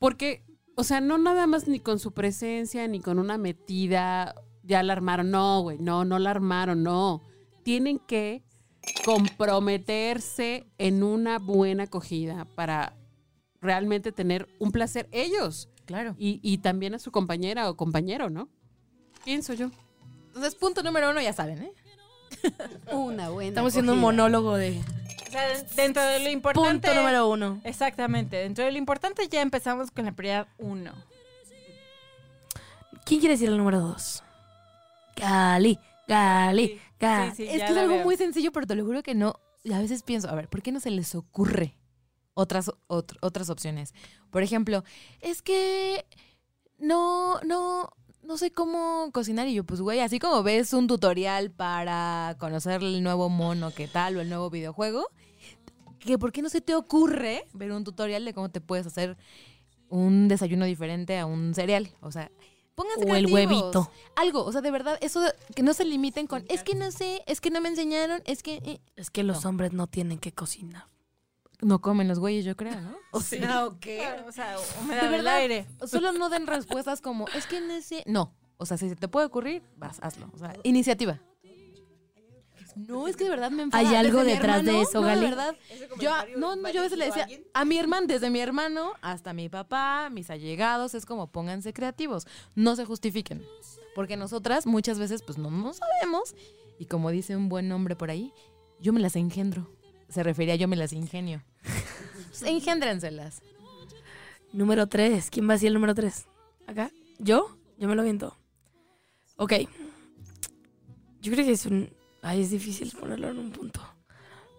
Porque, 0.00 0.44
o 0.76 0.82
sea, 0.82 1.00
no 1.00 1.18
nada 1.18 1.46
más 1.46 1.68
ni 1.68 1.78
con 1.78 2.00
su 2.00 2.12
presencia, 2.12 2.88
ni 2.88 3.00
con 3.00 3.20
una 3.20 3.38
metida, 3.38 4.34
ya 4.64 4.82
la 4.82 4.94
armaron. 4.94 5.30
No, 5.30 5.60
güey, 5.60 5.78
no, 5.78 6.04
no 6.04 6.18
la 6.18 6.30
armaron, 6.30 6.82
no. 6.82 7.22
Tienen 7.62 7.98
que 8.00 8.42
comprometerse 9.04 10.66
en 10.78 11.02
una 11.02 11.38
buena 11.38 11.84
acogida 11.84 12.46
para 12.56 12.96
realmente 13.60 14.10
tener 14.10 14.48
un 14.58 14.72
placer 14.72 15.06
ellos 15.12 15.68
Claro. 15.84 16.14
y, 16.18 16.40
y 16.42 16.58
también 16.58 16.94
a 16.94 16.98
su 16.98 17.10
compañera 17.12 17.68
o 17.68 17.76
compañero, 17.76 18.30
¿no? 18.30 18.48
Pienso 19.24 19.52
yo. 19.52 19.70
Entonces, 20.28 20.54
punto 20.54 20.82
número 20.82 21.10
uno, 21.10 21.20
ya 21.20 21.32
saben, 21.34 21.62
¿eh? 21.62 21.72
Una 22.92 23.28
buena. 23.28 23.48
Estamos 23.48 23.72
haciendo 23.72 23.92
un 23.92 23.98
monólogo 23.98 24.56
de 24.56 24.80
O 25.30 25.32
sea, 25.32 25.62
dentro 25.76 26.02
de 26.02 26.18
lo 26.20 26.28
importante. 26.28 26.88
punto 26.88 26.94
número 27.00 27.28
uno. 27.28 27.60
Exactamente. 27.62 28.36
Dentro 28.38 28.64
de 28.64 28.72
lo 28.72 28.78
importante 28.78 29.28
ya 29.28 29.40
empezamos 29.42 29.92
con 29.92 30.04
la 30.04 30.10
prioridad 30.12 30.48
uno. 30.58 30.92
¿Quién 33.04 33.20
quiere 33.20 33.34
decir 33.34 33.48
el 33.48 33.56
número 33.56 33.80
dos? 33.80 34.22
Gali, 35.16 35.78
Gali, 36.08 36.80
Gali. 36.98 37.30
Sí, 37.30 37.36
sí, 37.36 37.42
es 37.44 37.62
que 37.62 37.70
es 37.72 37.76
algo 37.76 37.94
veo. 37.94 38.04
muy 38.04 38.16
sencillo, 38.16 38.52
pero 38.52 38.66
te 38.66 38.74
lo 38.74 38.84
juro 38.84 39.02
que 39.02 39.14
no. 39.14 39.34
Y 39.62 39.72
a 39.72 39.78
veces 39.78 40.02
pienso, 40.02 40.28
a 40.28 40.34
ver, 40.34 40.48
¿por 40.48 40.62
qué 40.62 40.72
no 40.72 40.80
se 40.80 40.90
les 40.90 41.14
ocurre 41.14 41.76
otras, 42.34 42.70
ot- 42.88 43.16
otras 43.20 43.50
opciones? 43.50 43.94
Por 44.30 44.42
ejemplo, 44.42 44.84
es 45.20 45.42
que 45.42 46.04
no, 46.78 47.40
no, 47.42 47.90
no 48.22 48.36
sé 48.36 48.50
cómo 48.52 49.10
cocinar. 49.12 49.48
Y 49.48 49.54
yo, 49.54 49.64
pues, 49.64 49.80
güey, 49.80 50.00
así 50.00 50.18
como 50.18 50.42
ves 50.42 50.72
un 50.72 50.86
tutorial 50.86 51.50
para 51.50 52.36
conocer 52.38 52.82
el 52.82 53.02
nuevo 53.02 53.28
mono, 53.28 53.70
qué 53.72 53.88
tal, 53.88 54.16
o 54.16 54.20
el 54.20 54.28
nuevo 54.28 54.50
videojuego, 54.50 55.06
que 55.98 56.18
¿por 56.18 56.32
qué 56.32 56.42
no 56.42 56.48
se 56.48 56.60
te 56.60 56.74
ocurre 56.74 57.46
ver 57.52 57.72
un 57.72 57.84
tutorial 57.84 58.24
de 58.24 58.32
cómo 58.34 58.48
te 58.50 58.60
puedes 58.60 58.86
hacer 58.86 59.16
un 59.88 60.28
desayuno 60.28 60.64
diferente 60.64 61.18
a 61.18 61.26
un 61.26 61.54
cereal? 61.54 61.90
O 62.00 62.10
sea, 62.12 62.30
pónganse 62.74 63.00
O 63.04 63.14
el 63.16 63.26
creativos. 63.26 63.32
huevito. 63.62 63.90
Algo, 64.16 64.44
o 64.44 64.52
sea, 64.52 64.60
de 64.62 64.70
verdad, 64.70 64.96
eso 65.02 65.20
de- 65.20 65.32
que 65.54 65.62
no 65.62 65.74
se 65.74 65.84
limiten 65.84 66.26
con, 66.26 66.44
es 66.48 66.62
que 66.62 66.74
no 66.74 66.90
sé, 66.90 67.22
es 67.26 67.40
que 67.40 67.50
no 67.50 67.60
me 67.60 67.68
enseñaron, 67.68 68.22
es 68.24 68.42
que 68.42 68.54
eh, 68.64 68.80
Es 68.96 69.10
que 69.10 69.22
los 69.24 69.44
hombres 69.44 69.72
no 69.72 69.86
tienen 69.86 70.18
que 70.18 70.32
cocinar. 70.32 70.86
No 71.62 71.80
comen 71.80 72.08
los 72.08 72.18
güeyes, 72.18 72.44
yo 72.44 72.56
creo, 72.56 72.80
¿no? 72.80 72.96
O 73.12 73.20
sea, 73.20 73.66
¿o 73.66 73.80
qué? 73.80 74.06
O 74.26 74.32
sea, 74.32 74.56
De 74.56 75.08
verdad, 75.08 75.36
aire. 75.36 75.66
solo 75.86 76.12
no 76.12 76.30
den 76.30 76.46
respuestas 76.46 77.00
como, 77.00 77.26
es 77.28 77.46
que 77.46 77.60
no 77.60 77.80
sé. 77.82 78.04
No, 78.06 78.34
o 78.56 78.66
sea, 78.66 78.76
si 78.76 78.88
se 78.88 78.96
te 78.96 79.08
puede 79.08 79.26
ocurrir, 79.26 79.62
vas, 79.76 79.98
hazlo. 80.02 80.30
O 80.32 80.38
sea, 80.38 80.54
iniciativa. 80.62 81.20
No, 82.76 83.08
es 83.08 83.16
que 83.16 83.24
de 83.24 83.30
verdad 83.30 83.50
me 83.50 83.64
enfada. 83.64 83.88
¿Hay 83.88 83.94
algo 83.94 84.18
Desde 84.20 84.34
detrás 84.34 84.64
de 84.64 84.80
eso, 84.80 85.00
no, 85.00 85.06
Gali? 85.06 85.22
De 85.22 85.26
verdad, 85.26 85.56
yo, 85.98 86.12
no, 86.36 86.56
no, 86.56 86.70
yo 86.70 86.80
a 86.80 86.84
veces 86.84 86.98
le 86.98 87.06
decía 87.06 87.26
a 87.52 87.64
mi 87.64 87.78
hermano, 87.78 88.06
desde 88.06 88.30
mi 88.30 88.40
hermano 88.40 88.92
hasta 89.02 89.32
mi 89.32 89.48
papá, 89.48 90.08
mis 90.10 90.30
allegados, 90.30 90.94
es 90.94 91.04
como 91.04 91.26
pónganse 91.32 91.72
creativos, 91.72 92.26
no 92.54 92.76
se 92.76 92.84
justifiquen. 92.84 93.44
Porque 93.94 94.16
nosotras 94.16 94.66
muchas 94.66 94.98
veces 94.98 95.22
pues 95.22 95.36
no, 95.36 95.50
no 95.50 95.72
sabemos 95.72 96.34
y 96.78 96.86
como 96.86 97.10
dice 97.10 97.36
un 97.36 97.48
buen 97.48 97.70
hombre 97.72 97.96
por 97.96 98.10
ahí, 98.10 98.32
yo 98.78 98.92
me 98.92 99.00
las 99.00 99.16
engendro. 99.16 99.68
Se 100.08 100.22
refería 100.22 100.54
a 100.54 100.56
yo 100.56 100.68
me 100.68 100.76
las 100.76 100.92
ingenio. 100.92 101.42
Pues, 101.62 102.42
Engéndrenselas. 102.42 103.42
Número 104.52 104.86
tres. 104.86 105.30
¿Quién 105.30 105.48
va 105.48 105.52
a 105.52 105.56
decir 105.56 105.68
el 105.68 105.74
número 105.74 105.94
tres? 105.94 106.26
¿Acá? 106.66 106.90
¿Yo? 107.18 107.56
Yo 107.78 107.88
me 107.88 107.94
lo 107.94 108.02
viento. 108.02 108.36
Ok. 109.36 109.52
Yo 111.20 111.32
creo 111.32 111.44
que 111.44 111.52
es 111.52 111.66
un... 111.66 111.92
Ay, 112.22 112.42
es 112.42 112.50
difícil 112.50 112.92
ponerlo 112.98 113.30
en 113.30 113.38
un 113.38 113.50
punto. 113.50 113.80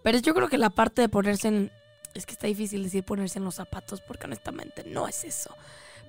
Pero 0.03 0.17
yo 0.19 0.33
creo 0.33 0.47
que 0.47 0.57
la 0.57 0.69
parte 0.69 1.01
de 1.01 1.09
ponerse 1.09 1.47
en... 1.47 1.71
Es 2.13 2.25
que 2.25 2.33
está 2.33 2.47
difícil 2.47 2.83
decir 2.83 3.03
ponerse 3.03 3.39
en 3.39 3.45
los 3.45 3.55
zapatos 3.55 4.01
porque 4.01 4.25
honestamente 4.25 4.83
no 4.83 5.07
es 5.07 5.23
eso. 5.23 5.55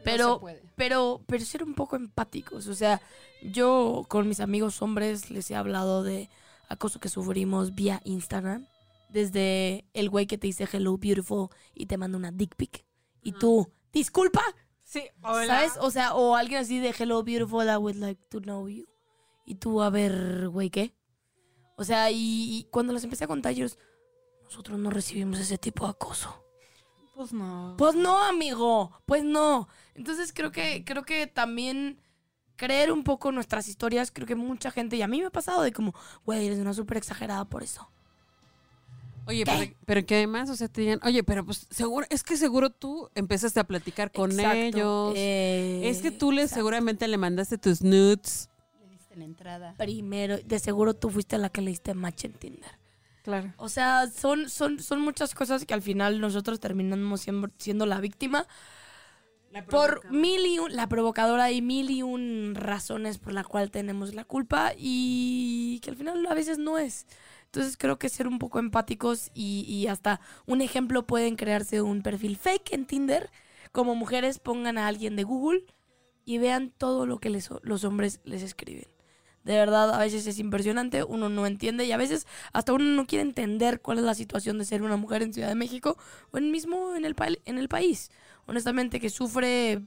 Pero, 0.04 0.42
pero, 0.74 1.22
pero 1.26 1.44
ser 1.44 1.62
un 1.62 1.74
poco 1.74 1.96
empáticos. 1.96 2.66
O 2.66 2.74
sea, 2.74 3.00
yo 3.42 4.04
con 4.08 4.28
mis 4.28 4.40
amigos 4.40 4.82
hombres 4.82 5.30
les 5.30 5.50
he 5.50 5.54
hablado 5.54 6.02
de 6.02 6.28
acoso 6.68 6.98
que 6.98 7.08
sufrimos 7.08 7.74
vía 7.74 8.00
Instagram. 8.04 8.66
Desde 9.12 9.86
el 9.92 10.08
güey 10.08 10.26
que 10.26 10.38
te 10.38 10.46
dice 10.46 10.66
hello 10.72 10.96
beautiful 10.96 11.48
y 11.74 11.86
te 11.86 11.98
manda 11.98 12.16
una 12.16 12.32
dick 12.32 12.56
pic. 12.56 12.84
Y 13.22 13.32
tú, 13.32 13.70
disculpa, 13.92 14.42
Sí, 14.84 15.08
hola. 15.22 15.46
¿sabes? 15.46 15.72
O 15.80 15.90
sea, 15.90 16.14
o 16.14 16.34
alguien 16.34 16.60
así 16.60 16.78
de 16.78 16.94
hello 16.98 17.22
beautiful, 17.22 17.66
I 17.66 17.76
would 17.76 17.96
like 17.96 18.20
to 18.30 18.40
know 18.40 18.68
you. 18.68 18.86
Y 19.46 19.54
tú, 19.56 19.82
a 19.82 19.90
ver, 19.90 20.48
güey, 20.48 20.70
¿qué? 20.70 20.94
O 21.76 21.84
sea, 21.84 22.10
y, 22.10 22.16
y 22.58 22.64
cuando 22.70 22.92
les 22.92 23.04
empecé 23.04 23.24
a 23.24 23.28
contar 23.28 23.52
ellos, 23.52 23.78
nosotros 24.44 24.78
no 24.78 24.90
recibimos 24.90 25.38
ese 25.38 25.58
tipo 25.58 25.84
de 25.84 25.90
acoso. 25.90 26.44
Pues 27.14 27.32
no. 27.32 27.74
Pues 27.76 27.94
no, 27.94 28.22
amigo, 28.22 28.92
pues 29.06 29.24
no. 29.24 29.68
Entonces 29.94 30.32
creo 30.32 30.50
que, 30.52 30.84
creo 30.84 31.04
que 31.04 31.26
también 31.26 32.00
creer 32.56 32.92
un 32.92 33.04
poco 33.04 33.32
nuestras 33.32 33.68
historias, 33.68 34.10
creo 34.10 34.26
que 34.26 34.34
mucha 34.34 34.70
gente, 34.70 34.96
y 34.96 35.02
a 35.02 35.08
mí 35.08 35.20
me 35.20 35.26
ha 35.26 35.30
pasado 35.30 35.62
de 35.62 35.72
como, 35.72 35.94
güey, 36.24 36.46
eres 36.46 36.58
una 36.58 36.74
súper 36.74 36.96
exagerada 36.96 37.44
por 37.44 37.62
eso. 37.62 37.91
Oye, 39.26 39.44
¿Qué? 39.44 39.52
pero, 39.52 39.72
pero 39.86 40.06
que 40.06 40.16
además, 40.16 40.50
o 40.50 40.56
sea, 40.56 40.68
te 40.68 40.80
digan, 40.80 41.00
oye, 41.04 41.22
pero 41.22 41.44
pues 41.44 41.66
seguro, 41.70 42.06
es 42.10 42.22
que 42.22 42.36
seguro 42.36 42.70
tú 42.70 43.08
empezaste 43.14 43.60
a 43.60 43.64
platicar 43.64 44.10
con 44.10 44.32
Exacto. 44.32 44.58
ellos. 44.58 45.14
Eh, 45.16 45.82
es 45.84 46.02
que 46.02 46.10
tú 46.10 46.32
le 46.32 46.42
exacto. 46.42 46.60
seguramente 46.60 47.06
le 47.08 47.18
mandaste 47.18 47.58
tus 47.58 47.82
nudes. 47.82 48.48
Le 48.80 48.88
diste 48.90 49.16
la 49.16 49.24
entrada. 49.24 49.74
Primero, 49.78 50.38
de 50.38 50.58
seguro 50.58 50.94
tú 50.94 51.10
fuiste 51.10 51.38
la 51.38 51.50
que 51.50 51.60
le 51.60 51.70
diste 51.70 51.94
match 51.94 52.24
en 52.24 52.32
Tinder. 52.32 52.78
Claro. 53.22 53.52
O 53.56 53.68
sea, 53.68 54.08
son, 54.08 54.48
son, 54.48 54.80
son 54.82 55.00
muchas 55.00 55.34
cosas 55.34 55.64
que 55.64 55.74
al 55.74 55.82
final 55.82 56.20
nosotros 56.20 56.58
terminamos 56.58 57.20
siendo, 57.20 57.48
siendo 57.58 57.86
la 57.86 58.00
víctima 58.00 58.48
por 59.68 60.10
mil 60.10 60.46
y 60.46 60.58
un, 60.58 60.74
la 60.74 60.88
provocadora 60.88 61.50
y 61.52 61.60
mil 61.60 61.90
y 61.90 62.02
un 62.02 62.54
razones 62.54 63.18
por 63.18 63.32
la 63.32 63.44
cual 63.44 63.70
tenemos 63.70 64.14
la 64.14 64.24
culpa 64.24 64.72
y 64.76 65.78
que 65.82 65.90
al 65.90 65.96
final 65.96 66.26
a 66.26 66.34
veces 66.34 66.58
no 66.58 66.78
es. 66.78 67.06
Entonces 67.52 67.76
creo 67.76 67.98
que 67.98 68.08
ser 68.08 68.26
un 68.28 68.38
poco 68.38 68.58
empáticos 68.58 69.30
y, 69.34 69.64
y 69.68 69.86
hasta 69.86 70.20
un 70.46 70.62
ejemplo 70.62 71.06
pueden 71.06 71.36
crearse 71.36 71.82
un 71.82 72.02
perfil 72.02 72.36
fake 72.38 72.72
en 72.72 72.86
Tinder. 72.86 73.30
Como 73.72 73.94
mujeres 73.94 74.38
pongan 74.38 74.78
a 74.78 74.86
alguien 74.86 75.16
de 75.16 75.24
Google 75.24 75.64
y 76.24 76.38
vean 76.38 76.72
todo 76.78 77.06
lo 77.06 77.18
que 77.18 77.30
les- 77.30 77.50
los 77.62 77.84
hombres 77.84 78.20
les 78.24 78.42
escriben. 78.42 78.86
De 79.44 79.54
verdad, 79.54 79.92
a 79.92 79.98
veces 79.98 80.26
es 80.28 80.38
impresionante, 80.38 81.02
uno 81.02 81.28
no 81.28 81.46
entiende 81.46 81.84
y 81.84 81.92
a 81.92 81.96
veces 81.96 82.26
hasta 82.52 82.72
uno 82.72 82.84
no 82.84 83.06
quiere 83.06 83.22
entender 83.22 83.80
cuál 83.80 83.98
es 83.98 84.04
la 84.04 84.14
situación 84.14 84.56
de 84.58 84.64
ser 84.64 84.82
una 84.82 84.96
mujer 84.96 85.22
en 85.22 85.34
Ciudad 85.34 85.48
de 85.48 85.56
México 85.56 85.98
o 86.30 86.38
en 86.38 86.52
mismo 86.52 86.94
en 86.94 87.04
el, 87.04 87.16
en 87.44 87.58
el 87.58 87.68
país. 87.68 88.10
Honestamente, 88.46 89.00
que 89.00 89.10
sufre 89.10 89.82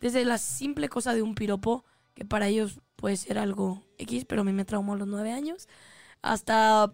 desde 0.00 0.24
la 0.24 0.38
simple 0.38 0.88
cosa 0.88 1.14
de 1.14 1.22
un 1.22 1.34
piropo, 1.34 1.84
que 2.14 2.24
para 2.24 2.48
ellos 2.48 2.80
puede 2.96 3.16
ser 3.16 3.38
algo 3.38 3.82
X, 3.98 4.24
pero 4.24 4.42
a 4.42 4.44
mí 4.44 4.52
me 4.52 4.64
traumó 4.64 4.94
a 4.94 4.96
los 4.96 5.08
nueve 5.08 5.32
años, 5.32 5.68
hasta 6.32 6.92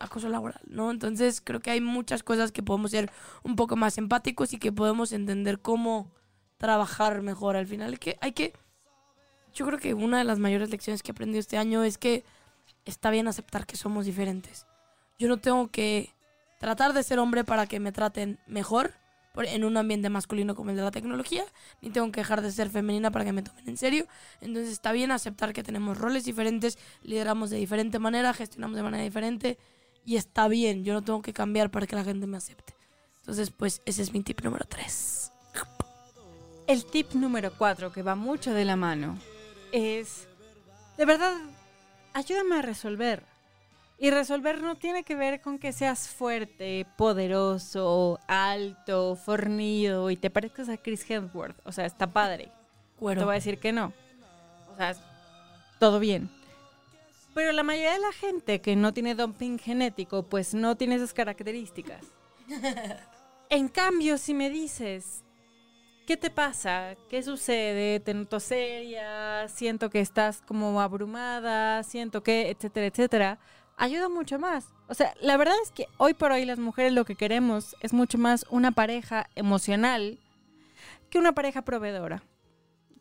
acoso 0.00 0.28
laboral, 0.28 0.60
¿no? 0.66 0.90
Entonces 0.90 1.40
creo 1.40 1.60
que 1.60 1.70
hay 1.70 1.80
muchas 1.80 2.22
cosas 2.22 2.52
que 2.52 2.62
podemos 2.62 2.90
ser 2.92 3.10
un 3.42 3.56
poco 3.56 3.76
más 3.76 3.98
empáticos 3.98 4.52
y 4.52 4.58
que 4.58 4.72
podemos 4.72 5.12
entender 5.12 5.60
cómo 5.60 6.12
trabajar 6.56 7.22
mejor 7.22 7.56
al 7.56 7.66
final. 7.66 7.98
Que, 7.98 8.16
hay 8.20 8.32
que 8.32 8.52
yo 9.54 9.66
creo 9.66 9.78
que 9.78 9.94
una 9.94 10.18
de 10.18 10.24
las 10.24 10.38
mayores 10.38 10.70
lecciones 10.70 11.02
que 11.02 11.10
he 11.10 11.12
aprendido 11.12 11.40
este 11.40 11.58
año 11.58 11.82
es 11.82 11.98
que 11.98 12.24
está 12.84 13.10
bien 13.10 13.28
aceptar 13.28 13.66
que 13.66 13.76
somos 13.76 14.06
diferentes. 14.06 14.66
Yo 15.18 15.28
no 15.28 15.38
tengo 15.38 15.68
que 15.68 16.14
tratar 16.60 16.92
de 16.92 17.02
ser 17.02 17.18
hombre 17.18 17.44
para 17.44 17.66
que 17.66 17.80
me 17.80 17.92
traten 17.92 18.38
mejor 18.46 18.92
en 19.36 19.64
un 19.64 19.76
ambiente 19.76 20.10
masculino 20.10 20.54
como 20.54 20.70
el 20.70 20.76
de 20.76 20.82
la 20.82 20.90
tecnología, 20.90 21.44
ni 21.80 21.90
tengo 21.90 22.10
que 22.10 22.20
dejar 22.20 22.42
de 22.42 22.50
ser 22.50 22.70
femenina 22.70 23.10
para 23.10 23.24
que 23.24 23.32
me 23.32 23.42
tomen 23.42 23.68
en 23.68 23.76
serio. 23.76 24.06
Entonces 24.40 24.72
está 24.72 24.92
bien 24.92 25.10
aceptar 25.10 25.52
que 25.52 25.62
tenemos 25.62 25.96
roles 25.96 26.24
diferentes, 26.24 26.78
lideramos 27.02 27.50
de 27.50 27.56
diferente 27.58 27.98
manera, 27.98 28.34
gestionamos 28.34 28.76
de 28.76 28.82
manera 28.82 29.04
diferente 29.04 29.58
y 30.04 30.16
está 30.16 30.48
bien, 30.48 30.84
yo 30.84 30.94
no 30.94 31.02
tengo 31.02 31.22
que 31.22 31.32
cambiar 31.32 31.70
para 31.70 31.86
que 31.86 31.94
la 31.94 32.04
gente 32.04 32.26
me 32.26 32.36
acepte. 32.36 32.74
Entonces, 33.20 33.50
pues 33.50 33.82
ese 33.84 34.02
es 34.02 34.12
mi 34.12 34.22
tip 34.22 34.40
número 34.40 34.64
3. 34.66 35.32
El 36.66 36.84
tip 36.84 37.12
número 37.12 37.50
cuatro, 37.56 37.92
que 37.92 38.02
va 38.02 38.14
mucho 38.14 38.52
de 38.52 38.66
la 38.66 38.76
mano, 38.76 39.18
es, 39.72 40.28
de 40.98 41.04
verdad, 41.06 41.34
ayúdame 42.12 42.56
a 42.56 42.62
resolver. 42.62 43.24
Y 44.00 44.10
resolver 44.10 44.62
no 44.62 44.76
tiene 44.76 45.02
que 45.02 45.16
ver 45.16 45.40
con 45.40 45.58
que 45.58 45.72
seas 45.72 46.08
fuerte, 46.08 46.86
poderoso, 46.96 48.20
alto, 48.28 49.16
fornido 49.16 50.10
y 50.10 50.16
te 50.16 50.30
parezcas 50.30 50.68
a 50.68 50.76
Chris 50.76 51.08
Hemsworth. 51.08 51.58
O 51.64 51.72
sea, 51.72 51.84
está 51.84 52.06
padre. 52.06 52.52
Te 52.98 53.14
voy 53.24 53.30
a 53.30 53.32
decir 53.32 53.58
que 53.58 53.72
no. 53.72 53.92
O 54.72 54.76
sea, 54.76 54.94
todo 55.80 55.98
bien. 55.98 56.30
Pero 57.34 57.52
la 57.52 57.62
mayoría 57.64 57.92
de 57.92 57.98
la 57.98 58.12
gente 58.12 58.60
que 58.60 58.76
no 58.76 58.92
tiene 58.92 59.14
dumping 59.14 59.58
genético, 59.58 60.22
pues 60.22 60.54
no 60.54 60.76
tiene 60.76 60.96
esas 60.96 61.12
características. 61.12 62.04
En 63.50 63.68
cambio, 63.68 64.18
si 64.18 64.34
me 64.34 64.50
dices, 64.50 65.24
¿qué 66.06 66.18
te 66.18 66.28
pasa? 66.28 66.96
¿Qué 67.08 67.22
sucede? 67.22 67.98
Te 67.98 68.12
noto 68.12 68.40
seria, 68.40 69.48
siento 69.48 69.88
que 69.88 70.00
estás 70.00 70.42
como 70.42 70.82
abrumada, 70.82 71.82
siento 71.82 72.22
que, 72.22 72.50
etcétera, 72.50 72.86
etcétera, 72.86 73.38
ayuda 73.78 74.08
mucho 74.08 74.38
más. 74.38 74.66
O 74.88 74.94
sea, 74.94 75.14
la 75.20 75.36
verdad 75.36 75.54
es 75.62 75.70
que 75.70 75.86
hoy 75.96 76.14
por 76.14 76.32
hoy 76.32 76.44
las 76.44 76.58
mujeres 76.58 76.92
lo 76.92 77.04
que 77.04 77.14
queremos 77.14 77.76
es 77.80 77.92
mucho 77.92 78.18
más 78.18 78.44
una 78.50 78.72
pareja 78.72 79.30
emocional 79.34 80.18
que 81.10 81.18
una 81.18 81.32
pareja 81.32 81.62
proveedora. 81.62 82.22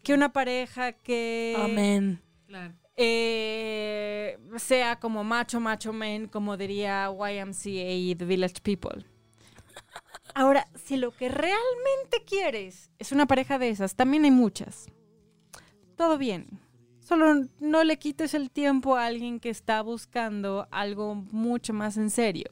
Que 0.04 0.14
una 0.14 0.32
pareja 0.32 0.94
que 0.94 1.56
Amén. 1.58 2.22
Claro. 2.48 2.74
eh, 2.96 4.38
sea 4.58 5.00
como 5.00 5.24
macho, 5.24 5.60
macho 5.60 5.92
men, 5.92 6.28
como 6.28 6.56
diría 6.56 7.10
YMCA 7.12 7.92
y 7.92 8.16
The 8.16 8.26
Village 8.26 8.62
People. 8.62 9.06
Ahora, 10.34 10.68
si 10.76 10.98
lo 10.98 11.12
que 11.12 11.30
realmente 11.30 12.24
quieres 12.26 12.92
es 13.00 13.12
una 13.12 13.26
pareja 13.26 13.58
de 13.58 13.70
esas, 13.70 13.96
también 13.96 14.24
hay 14.24 14.32
muchas. 14.32 14.88
Todo 15.96 16.18
bien. 16.18 16.60
Solo 17.08 17.48
no 17.62 17.86
le 17.86 17.98
quites 17.98 18.34
el 18.34 18.52
tiempo 18.52 18.98
a 18.98 19.06
alguien 19.06 19.40
que 19.40 19.50
está 19.50 19.82
buscando 19.82 20.68
algo 20.72 21.16
mucho 21.16 21.72
más 21.72 21.96
en 21.96 22.10
serio. 22.10 22.52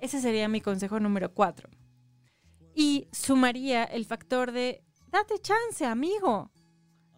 Ese 0.00 0.20
sería 0.20 0.48
mi 0.48 0.60
consejo 0.60 1.00
número 1.00 1.32
cuatro. 1.32 1.70
Y 2.74 3.08
sumaría 3.10 3.84
el 3.84 4.04
factor 4.04 4.52
de, 4.52 4.82
date 5.06 5.38
chance, 5.40 5.86
amigo. 5.86 6.50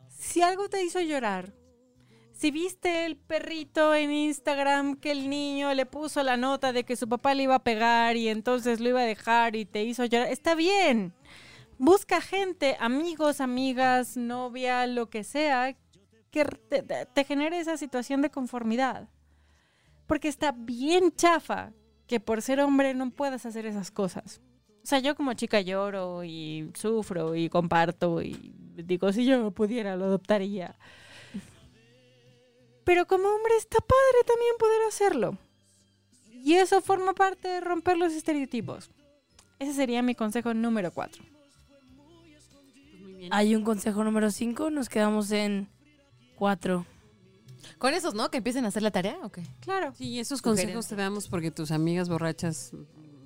Si 0.08 0.40
algo 0.40 0.68
te 0.68 0.84
hizo 0.84 1.00
llorar, 1.00 1.52
si 2.30 2.52
viste 2.52 3.06
el 3.06 3.16
perrito 3.16 3.92
en 3.92 4.12
Instagram 4.12 5.00
que 5.00 5.10
el 5.10 5.28
niño 5.28 5.74
le 5.74 5.84
puso 5.84 6.22
la 6.22 6.36
nota 6.36 6.72
de 6.72 6.84
que 6.84 6.94
su 6.94 7.08
papá 7.08 7.34
le 7.34 7.42
iba 7.42 7.56
a 7.56 7.64
pegar 7.64 8.16
y 8.16 8.28
entonces 8.28 8.78
lo 8.78 8.90
iba 8.90 9.00
a 9.00 9.04
dejar 9.04 9.56
y 9.56 9.64
te 9.64 9.82
hizo 9.82 10.04
llorar, 10.04 10.28
está 10.28 10.54
bien. 10.54 11.12
Busca 11.76 12.20
gente, 12.20 12.76
amigos, 12.78 13.40
amigas, 13.40 14.16
novia, 14.16 14.86
lo 14.86 15.10
que 15.10 15.24
sea, 15.24 15.74
que 16.30 16.44
te, 16.44 16.82
te- 16.82 17.24
genere 17.24 17.58
esa 17.58 17.76
situación 17.76 18.22
de 18.22 18.30
conformidad. 18.30 19.08
Porque 20.06 20.28
está 20.28 20.52
bien 20.52 21.12
chafa 21.12 21.72
que 22.06 22.20
por 22.20 22.42
ser 22.42 22.60
hombre 22.60 22.94
no 22.94 23.10
puedas 23.10 23.46
hacer 23.46 23.66
esas 23.66 23.90
cosas. 23.90 24.40
O 24.82 24.86
sea, 24.86 24.98
yo 24.98 25.14
como 25.14 25.34
chica 25.34 25.60
lloro 25.60 26.24
y 26.24 26.70
sufro 26.74 27.36
y 27.36 27.48
comparto 27.48 28.22
y 28.22 28.54
digo, 28.76 29.12
si 29.12 29.24
yo 29.24 29.50
pudiera, 29.50 29.96
lo 29.96 30.06
adoptaría. 30.06 30.76
Pero 32.84 33.06
como 33.06 33.28
hombre 33.28 33.52
está 33.58 33.78
padre 33.78 34.24
también 34.26 34.54
poder 34.58 34.82
hacerlo. 34.88 35.38
Y 36.32 36.54
eso 36.54 36.80
forma 36.80 37.12
parte 37.12 37.48
de 37.48 37.60
romper 37.60 37.98
los 37.98 38.14
estereotipos. 38.14 38.90
Ese 39.58 39.74
sería 39.74 40.02
mi 40.02 40.14
consejo 40.14 40.54
número 40.54 40.90
cuatro. 40.90 41.22
Pues. 41.22 43.28
Hay 43.30 43.54
un 43.54 43.62
consejo 43.62 44.02
número 44.02 44.30
5, 44.30 44.70
nos 44.70 44.88
quedamos 44.88 45.30
en 45.30 45.68
4. 46.40 46.86
Con 47.76 47.92
esos, 47.92 48.14
¿no? 48.14 48.30
Que 48.30 48.38
empiecen 48.38 48.64
a 48.64 48.68
hacer 48.68 48.82
la 48.82 48.90
tarea, 48.90 49.18
¿o 49.22 49.28
qué? 49.28 49.42
Claro. 49.60 49.92
Sí, 49.94 50.18
esos 50.18 50.40
consejos 50.40 50.88
te 50.88 50.96
damos 50.96 51.28
porque 51.28 51.50
tus 51.50 51.70
amigas 51.70 52.08
borrachas 52.08 52.72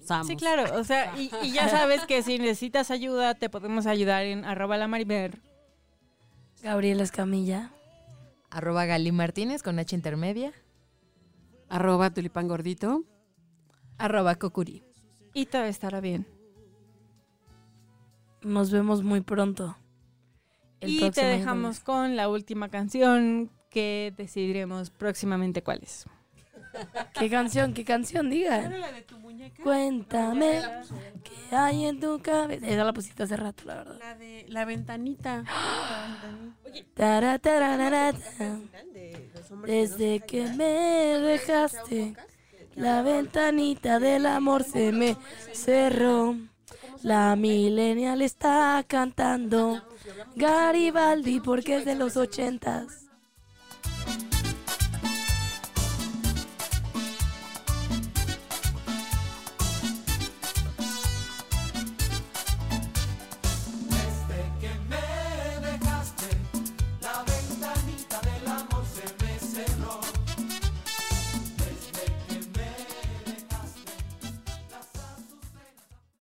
usamos. 0.03 0.27
Sí, 0.27 0.35
claro. 0.35 0.77
O 0.81 0.83
sea, 0.83 1.17
y, 1.17 1.31
y 1.45 1.53
ya 1.53 1.69
sabes 1.69 2.05
que 2.07 2.25
si 2.25 2.41
necesitas 2.41 2.91
ayuda, 2.91 3.37
te 3.37 3.49
podemos 3.49 3.87
ayudar 3.87 4.25
en 4.25 4.45
arroba 4.45 4.77
la 4.79 4.89
marimer. 4.89 5.41
Gabriela 6.61 7.05
Escamilla. 7.05 7.71
Arroba 8.51 8.85
Gali 8.85 9.13
Martínez 9.13 9.63
con 9.63 9.79
H 9.79 9.95
intermedia. 9.95 10.53
Arroba 11.69 12.11
tulipán 12.11 12.49
gordito. 12.49 13.05
Arroba 13.97 14.35
Kokuri. 14.35 14.83
Y 15.35 15.47
todo 15.47 15.63
estará 15.63 16.01
bien. 16.01 16.27
Nos 18.43 18.73
vemos 18.73 19.05
muy 19.05 19.21
pronto. 19.21 19.77
El 20.85 20.91
y 20.91 21.11
te 21.11 21.25
dejamos 21.25 21.81
con 21.81 22.17
la 22.17 22.29
última 22.29 22.69
canción 22.69 23.51
que 23.71 24.13
decidiremos 24.17 24.91
próximamente 24.91 25.63
cuál 25.63 25.81
es. 25.83 26.07
¿Qué 27.19 27.31
canción? 27.31 27.73
¿Qué 27.73 27.85
canción? 27.85 28.31
Digan. 28.31 28.81
la 28.81 28.93
de 28.93 29.03
tu 29.03 29.19
muñeca? 29.19 29.63
Cuéntame 29.63 30.63
qué 31.23 31.57
hay 31.57 31.87
en 31.87 32.01
tu 32.01 32.21
cabeza. 32.21 32.67
Esa 32.67 32.85
la 32.85 32.93
pusiste 32.93 33.23
hace 33.23 33.37
rato, 33.37 33.65
la 33.65 33.75
verdad. 33.77 33.99
La 33.99 34.15
de 34.17 34.47
la 34.49 34.65
ventanita. 34.65 35.45
Hombres 39.51 39.65
que 39.65 39.73
Desde 39.73 40.21
que 40.21 40.49
me 40.49 40.65
dejaste, 40.65 42.15
la 42.75 43.03
ventanita 43.03 43.99
del 43.99 44.27
amor 44.27 44.65
se 44.65 44.93
me 44.93 45.17
cerró. 45.53 46.37
La 47.03 47.37
millennial 47.37 48.23
está 48.23 48.83
cantando 48.87 49.83
Garibaldi 50.37 51.41
porque 51.41 51.77
es 51.77 51.85
de 51.85 51.95
los 51.95 52.17
ochentas. 52.17 53.04